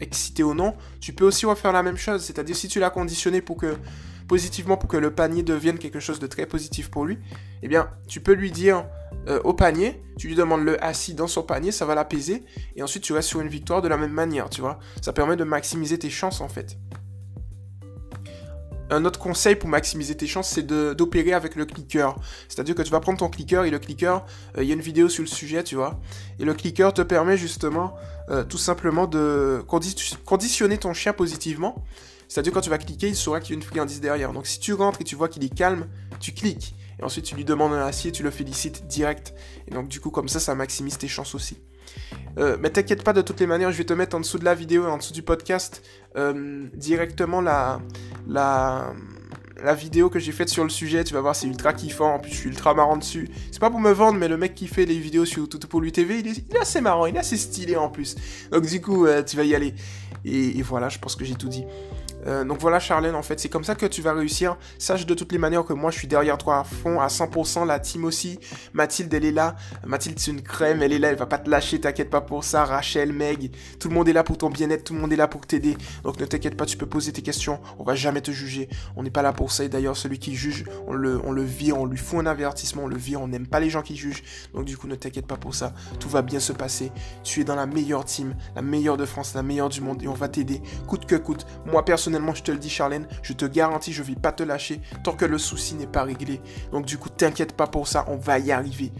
excité 0.00 0.42
ou 0.42 0.54
non, 0.54 0.74
tu 1.00 1.12
peux 1.12 1.24
aussi 1.24 1.46
refaire 1.46 1.72
la 1.72 1.82
même 1.82 1.96
chose. 1.96 2.22
C'est-à-dire, 2.22 2.56
si 2.56 2.68
tu 2.68 2.80
l'as 2.80 2.90
conditionné 2.90 3.42
positivement 4.28 4.76
pour 4.76 4.88
que 4.88 4.96
le 4.96 5.12
panier 5.12 5.42
devienne 5.42 5.78
quelque 5.78 6.00
chose 6.00 6.20
de 6.20 6.26
très 6.26 6.46
positif 6.46 6.90
pour 6.90 7.04
lui, 7.04 7.18
eh 7.62 7.68
bien, 7.68 7.90
tu 8.06 8.20
peux 8.20 8.34
lui 8.34 8.50
dire 8.50 8.86
au 9.44 9.52
panier, 9.52 10.02
tu 10.16 10.26
lui 10.26 10.34
demandes 10.34 10.64
le 10.64 10.82
assis 10.82 11.12
dans 11.12 11.26
son 11.26 11.42
panier, 11.42 11.70
ça 11.70 11.84
va 11.84 11.94
l'apaiser, 11.94 12.44
et 12.76 12.82
ensuite 12.82 13.02
tu 13.02 13.12
restes 13.12 13.28
sur 13.28 13.42
une 13.42 13.48
victoire 13.48 13.82
de 13.82 13.88
la 13.88 13.98
même 13.98 14.12
manière, 14.12 14.48
tu 14.48 14.62
vois. 14.62 14.78
Ça 15.02 15.12
permet 15.12 15.36
de 15.36 15.44
maximiser 15.44 15.98
tes 15.98 16.08
chances 16.08 16.40
en 16.40 16.48
fait. 16.48 16.78
Un 18.90 19.04
autre 19.04 19.18
conseil 19.18 19.56
pour 19.56 19.68
maximiser 19.68 20.16
tes 20.16 20.26
chances, 20.26 20.48
c'est 20.48 20.66
d'opérer 20.66 21.32
avec 21.32 21.56
le 21.56 21.66
clicker. 21.66 22.14
C'est-à-dire 22.48 22.74
que 22.74 22.82
tu 22.82 22.90
vas 22.90 23.00
prendre 23.00 23.18
ton 23.18 23.28
clicker 23.28 23.64
et 23.64 23.70
le 23.70 23.78
clicker, 23.78 24.24
euh, 24.56 24.62
il 24.62 24.68
y 24.68 24.70
a 24.70 24.74
une 24.74 24.80
vidéo 24.80 25.08
sur 25.08 25.22
le 25.22 25.28
sujet, 25.28 25.62
tu 25.62 25.74
vois. 25.74 26.00
Et 26.38 26.44
le 26.44 26.54
clicker 26.54 26.92
te 26.94 27.02
permet 27.02 27.36
justement 27.36 27.94
euh, 28.30 28.44
tout 28.44 28.58
simplement 28.58 29.06
de 29.06 29.62
conditionner 30.24 30.78
ton 30.78 30.94
chien 30.94 31.12
positivement. 31.12 31.84
C'est-à-dire 32.28 32.52
quand 32.52 32.60
tu 32.60 32.70
vas 32.70 32.78
cliquer, 32.78 33.08
il 33.08 33.16
saura 33.16 33.40
qu'il 33.40 33.54
y 33.54 33.58
a 33.58 33.60
une 33.60 33.66
friandise 33.66 34.00
derrière. 34.00 34.32
Donc 34.32 34.46
si 34.46 34.60
tu 34.60 34.72
rentres 34.74 35.00
et 35.00 35.04
tu 35.04 35.16
vois 35.16 35.28
qu'il 35.28 35.44
est 35.44 35.54
calme, 35.54 35.86
tu 36.20 36.32
cliques. 36.32 36.74
Et 37.00 37.04
ensuite 37.04 37.24
tu 37.24 37.34
lui 37.34 37.44
demandes 37.44 37.72
un 37.72 37.86
acier, 37.86 38.12
tu 38.12 38.22
le 38.22 38.30
félicites 38.30 38.86
direct. 38.86 39.34
Et 39.66 39.74
donc 39.74 39.88
du 39.88 40.00
coup 40.00 40.10
comme 40.10 40.28
ça, 40.28 40.40
ça 40.40 40.54
maximise 40.54 40.98
tes 40.98 41.08
chances 41.08 41.34
aussi. 41.34 41.58
Euh, 42.38 42.56
mais 42.60 42.70
t'inquiète 42.70 43.02
pas, 43.02 43.12
de 43.12 43.20
toutes 43.20 43.40
les 43.40 43.46
manières, 43.46 43.72
je 43.72 43.78
vais 43.78 43.84
te 43.84 43.92
mettre 43.92 44.16
en 44.16 44.20
dessous 44.20 44.38
de 44.38 44.44
la 44.44 44.54
vidéo, 44.54 44.86
en 44.86 44.96
dessous 44.96 45.12
du 45.12 45.22
podcast, 45.22 45.82
euh, 46.16 46.66
directement 46.74 47.40
la, 47.40 47.80
la, 48.28 48.92
la 49.62 49.74
vidéo 49.74 50.08
que 50.08 50.18
j'ai 50.18 50.32
faite 50.32 50.48
sur 50.48 50.62
le 50.62 50.70
sujet. 50.70 51.02
Tu 51.02 51.14
vas 51.14 51.20
voir, 51.20 51.34
c'est 51.34 51.48
ultra 51.48 51.72
kiffant. 51.72 52.14
En 52.14 52.18
plus, 52.18 52.30
je 52.30 52.36
suis 52.36 52.48
ultra 52.48 52.74
marrant 52.74 52.96
dessus. 52.96 53.28
C'est 53.50 53.60
pas 53.60 53.70
pour 53.70 53.80
me 53.80 53.90
vendre, 53.90 54.18
mais 54.18 54.28
le 54.28 54.36
mec 54.36 54.54
qui 54.54 54.68
fait 54.68 54.84
les 54.84 54.98
vidéos 54.98 55.24
sur 55.24 55.48
Tout 55.48 55.58
pour 55.60 55.80
lui 55.80 55.90
TV, 55.90 56.20
il 56.20 56.28
est, 56.28 56.60
assez 56.60 56.80
marrant, 56.80 57.06
il 57.06 57.16
est 57.16 57.20
assez 57.20 57.36
stylé 57.36 57.76
en 57.76 57.88
plus. 57.88 58.16
Donc, 58.52 58.66
du 58.66 58.80
coup, 58.80 59.06
euh, 59.06 59.22
tu 59.22 59.36
vas 59.36 59.44
y 59.44 59.54
aller. 59.54 59.74
et 60.24 60.62
voilà, 60.62 60.88
je 60.88 60.98
pense 60.98 61.16
que 61.16 61.24
j'ai 61.24 61.34
tout 61.34 61.48
dit. 61.48 61.64
Euh, 62.28 62.44
donc 62.44 62.60
voilà 62.60 62.78
Charlène, 62.78 63.14
en 63.14 63.22
fait, 63.22 63.40
c'est 63.40 63.48
comme 63.48 63.64
ça 63.64 63.74
que 63.74 63.86
tu 63.86 64.02
vas 64.02 64.12
réussir. 64.12 64.56
Sache 64.78 65.06
de 65.06 65.14
toutes 65.14 65.32
les 65.32 65.38
manières 65.38 65.64
que 65.64 65.72
moi 65.72 65.90
je 65.90 65.98
suis 65.98 66.08
derrière 66.08 66.38
toi 66.38 66.60
à 66.60 66.64
fond, 66.64 67.00
à 67.00 67.08
100%. 67.08 67.66
La 67.66 67.80
team 67.80 68.04
aussi. 68.04 68.38
Mathilde, 68.72 69.12
elle 69.12 69.24
est 69.24 69.32
là. 69.32 69.56
Mathilde, 69.86 70.18
c'est 70.18 70.30
une 70.30 70.42
crème, 70.42 70.82
elle 70.82 70.92
est 70.92 70.98
là, 70.98 71.08
elle 71.08 71.16
va 71.16 71.26
pas 71.26 71.38
te 71.38 71.50
lâcher, 71.50 71.80
t'inquiète 71.80 72.10
pas 72.10 72.20
pour 72.20 72.44
ça. 72.44 72.64
Rachel, 72.64 73.12
Meg, 73.12 73.50
tout 73.80 73.88
le 73.88 73.94
monde 73.94 74.08
est 74.08 74.12
là 74.12 74.24
pour 74.24 74.38
ton 74.38 74.50
bien-être, 74.50 74.84
tout 74.84 74.94
le 74.94 75.00
monde 75.00 75.12
est 75.12 75.16
là 75.16 75.28
pour 75.28 75.46
t'aider. 75.46 75.76
Donc 76.04 76.20
ne 76.20 76.26
t'inquiète 76.26 76.56
pas, 76.56 76.66
tu 76.66 76.76
peux 76.76 76.86
poser 76.86 77.12
tes 77.12 77.22
questions. 77.22 77.60
On 77.78 77.84
va 77.84 77.94
jamais 77.94 78.20
te 78.20 78.30
juger. 78.30 78.68
On 78.96 79.02
n'est 79.02 79.10
pas 79.10 79.22
là 79.22 79.32
pour 79.32 79.50
ça. 79.50 79.64
Et 79.64 79.68
d'ailleurs, 79.68 79.96
celui 79.96 80.18
qui 80.18 80.34
juge, 80.34 80.64
on 80.86 80.92
le, 80.92 81.20
on 81.24 81.32
le 81.32 81.42
vire, 81.42 81.78
on 81.78 81.86
lui 81.86 81.98
fout 81.98 82.20
un 82.20 82.26
avertissement, 82.26 82.84
on 82.84 82.88
le 82.88 82.96
vire, 82.96 83.20
on 83.20 83.28
n'aime 83.28 83.46
pas 83.46 83.60
les 83.60 83.70
gens 83.70 83.82
qui 83.82 83.96
jugent. 83.96 84.22
Donc 84.54 84.64
du 84.64 84.76
coup, 84.76 84.86
ne 84.86 84.94
t'inquiète 84.94 85.26
pas 85.26 85.36
pour 85.36 85.54
ça. 85.54 85.72
Tout 86.00 86.08
va 86.08 86.22
bien 86.22 86.40
se 86.40 86.52
passer. 86.52 86.92
Tu 87.22 87.40
es 87.40 87.44
dans 87.44 87.56
la 87.56 87.66
meilleure 87.66 88.04
team, 88.04 88.34
la 88.54 88.62
meilleure 88.62 88.96
de 88.96 89.04
France, 89.04 89.34
la 89.34 89.42
meilleure 89.42 89.68
du 89.68 89.80
monde 89.80 90.02
et 90.02 90.08
on 90.08 90.14
va 90.14 90.28
t'aider 90.28 90.60
coûte 90.86 91.06
que 91.06 91.16
coûte. 91.16 91.46
Moi 91.66 91.84
personnellement, 91.84 92.17
je 92.34 92.42
te 92.42 92.50
le 92.50 92.58
dis 92.58 92.70
Charlène, 92.70 93.06
je 93.22 93.32
te 93.32 93.44
garantis, 93.44 93.92
je 93.92 94.02
vais 94.02 94.14
pas 94.14 94.32
te 94.32 94.42
lâcher 94.42 94.80
tant 95.04 95.12
que 95.12 95.24
le 95.24 95.38
souci 95.38 95.74
n'est 95.74 95.86
pas 95.86 96.02
réglé. 96.02 96.40
Donc 96.72 96.86
du 96.86 96.98
coup, 96.98 97.08
t'inquiète 97.08 97.56
pas 97.56 97.66
pour 97.66 97.88
ça, 97.88 98.04
on 98.08 98.16
va 98.16 98.38
y 98.38 98.52
arriver. 98.52 98.92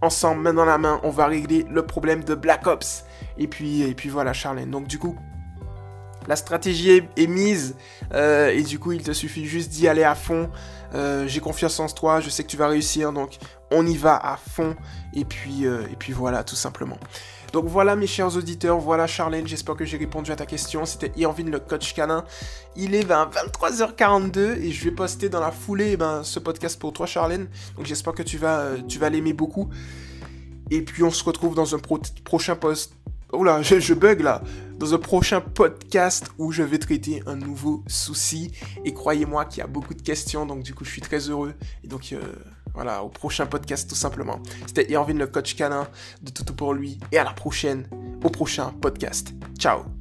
Ensemble, 0.00 0.42
main 0.42 0.54
dans 0.54 0.64
la 0.64 0.78
main, 0.78 1.00
on 1.02 1.10
va 1.10 1.26
régler 1.26 1.66
le 1.68 1.84
problème 1.84 2.22
de 2.22 2.34
Black 2.34 2.66
Ops. 2.66 3.04
Et 3.36 3.48
puis, 3.48 3.82
et 3.82 3.94
puis 3.94 4.08
voilà 4.08 4.32
Charlène. 4.32 4.70
Donc 4.70 4.86
du 4.86 4.98
coup, 4.98 5.16
la 6.28 6.36
stratégie 6.36 7.02
est, 7.16 7.26
mise 7.26 7.74
euh, 8.12 8.50
et 8.50 8.62
du 8.62 8.78
coup 8.78 8.92
il 8.92 9.02
te 9.02 9.12
suffit 9.12 9.46
juste 9.46 9.70
d'y 9.70 9.88
aller 9.88 10.04
à 10.04 10.14
fond. 10.14 10.50
Euh, 10.94 11.26
j'ai 11.26 11.40
confiance 11.40 11.78
en 11.80 11.88
toi, 11.88 12.20
je 12.20 12.30
sais 12.30 12.44
que 12.44 12.48
tu 12.48 12.56
vas 12.56 12.68
réussir, 12.68 13.12
donc 13.12 13.38
on 13.70 13.86
y 13.86 13.96
va 13.96 14.16
à 14.16 14.36
fond 14.36 14.74
et 15.12 15.24
puis, 15.24 15.66
euh, 15.66 15.82
et 15.92 15.96
puis 15.96 16.12
voilà 16.12 16.44
tout 16.44 16.56
simplement. 16.56 16.98
Donc 17.52 17.66
voilà 17.66 17.96
mes 17.96 18.06
chers 18.06 18.36
auditeurs, 18.36 18.78
voilà 18.78 19.06
Charlène, 19.06 19.46
j'espère 19.46 19.74
que 19.74 19.84
j'ai 19.84 19.96
répondu 19.96 20.30
à 20.30 20.36
ta 20.36 20.44
question. 20.44 20.84
C'était 20.84 21.12
Irvin 21.16 21.44
le 21.44 21.58
coach 21.58 21.94
canin. 21.94 22.24
Il 22.76 22.94
est 22.94 23.08
23h42 23.08 24.58
et 24.58 24.70
je 24.70 24.84
vais 24.84 24.90
poster 24.90 25.28
dans 25.28 25.40
la 25.40 25.50
foulée 25.50 25.96
ben, 25.96 26.22
ce 26.24 26.38
podcast 26.38 26.78
pour 26.78 26.92
toi 26.92 27.06
Charlène. 27.06 27.48
Donc 27.76 27.86
j'espère 27.86 28.12
que 28.12 28.22
tu 28.22 28.36
vas, 28.36 28.60
euh, 28.60 28.78
tu 28.86 28.98
vas 28.98 29.08
l'aimer 29.08 29.32
beaucoup. 29.32 29.70
Et 30.70 30.82
puis 30.82 31.02
on 31.02 31.10
se 31.10 31.24
retrouve 31.24 31.54
dans 31.54 31.74
un 31.74 31.78
prochain 32.24 32.54
post. 32.54 32.94
Oula, 33.32 33.62
je, 33.62 33.80
je 33.80 33.94
bug 33.94 34.20
là. 34.20 34.42
Dans 34.78 34.94
un 34.94 34.98
prochain 34.98 35.40
podcast 35.40 36.30
où 36.38 36.52
je 36.52 36.62
vais 36.62 36.78
traiter 36.78 37.22
un 37.26 37.36
nouveau 37.36 37.82
souci. 37.86 38.52
Et 38.84 38.94
croyez-moi 38.94 39.44
qu'il 39.44 39.58
y 39.58 39.62
a 39.62 39.66
beaucoup 39.66 39.94
de 39.94 40.02
questions, 40.02 40.46
donc 40.46 40.62
du 40.62 40.74
coup 40.74 40.84
je 40.84 40.90
suis 40.90 41.02
très 41.02 41.18
heureux. 41.30 41.54
Et 41.84 41.88
donc... 41.88 42.12
Euh, 42.12 42.20
voilà, 42.74 43.02
au 43.02 43.08
prochain 43.08 43.46
podcast 43.46 43.88
tout 43.88 43.96
simplement. 43.96 44.40
C'était 44.66 44.88
Irvin 44.92 45.14
le 45.14 45.26
coach 45.26 45.56
canin 45.56 45.88
de 46.22 46.30
Tout 46.30 46.44
pour 46.54 46.74
lui 46.74 47.00
et 47.10 47.18
à 47.18 47.24
la 47.24 47.32
prochaine, 47.32 47.88
au 48.22 48.30
prochain 48.30 48.72
podcast. 48.80 49.34
Ciao 49.58 49.97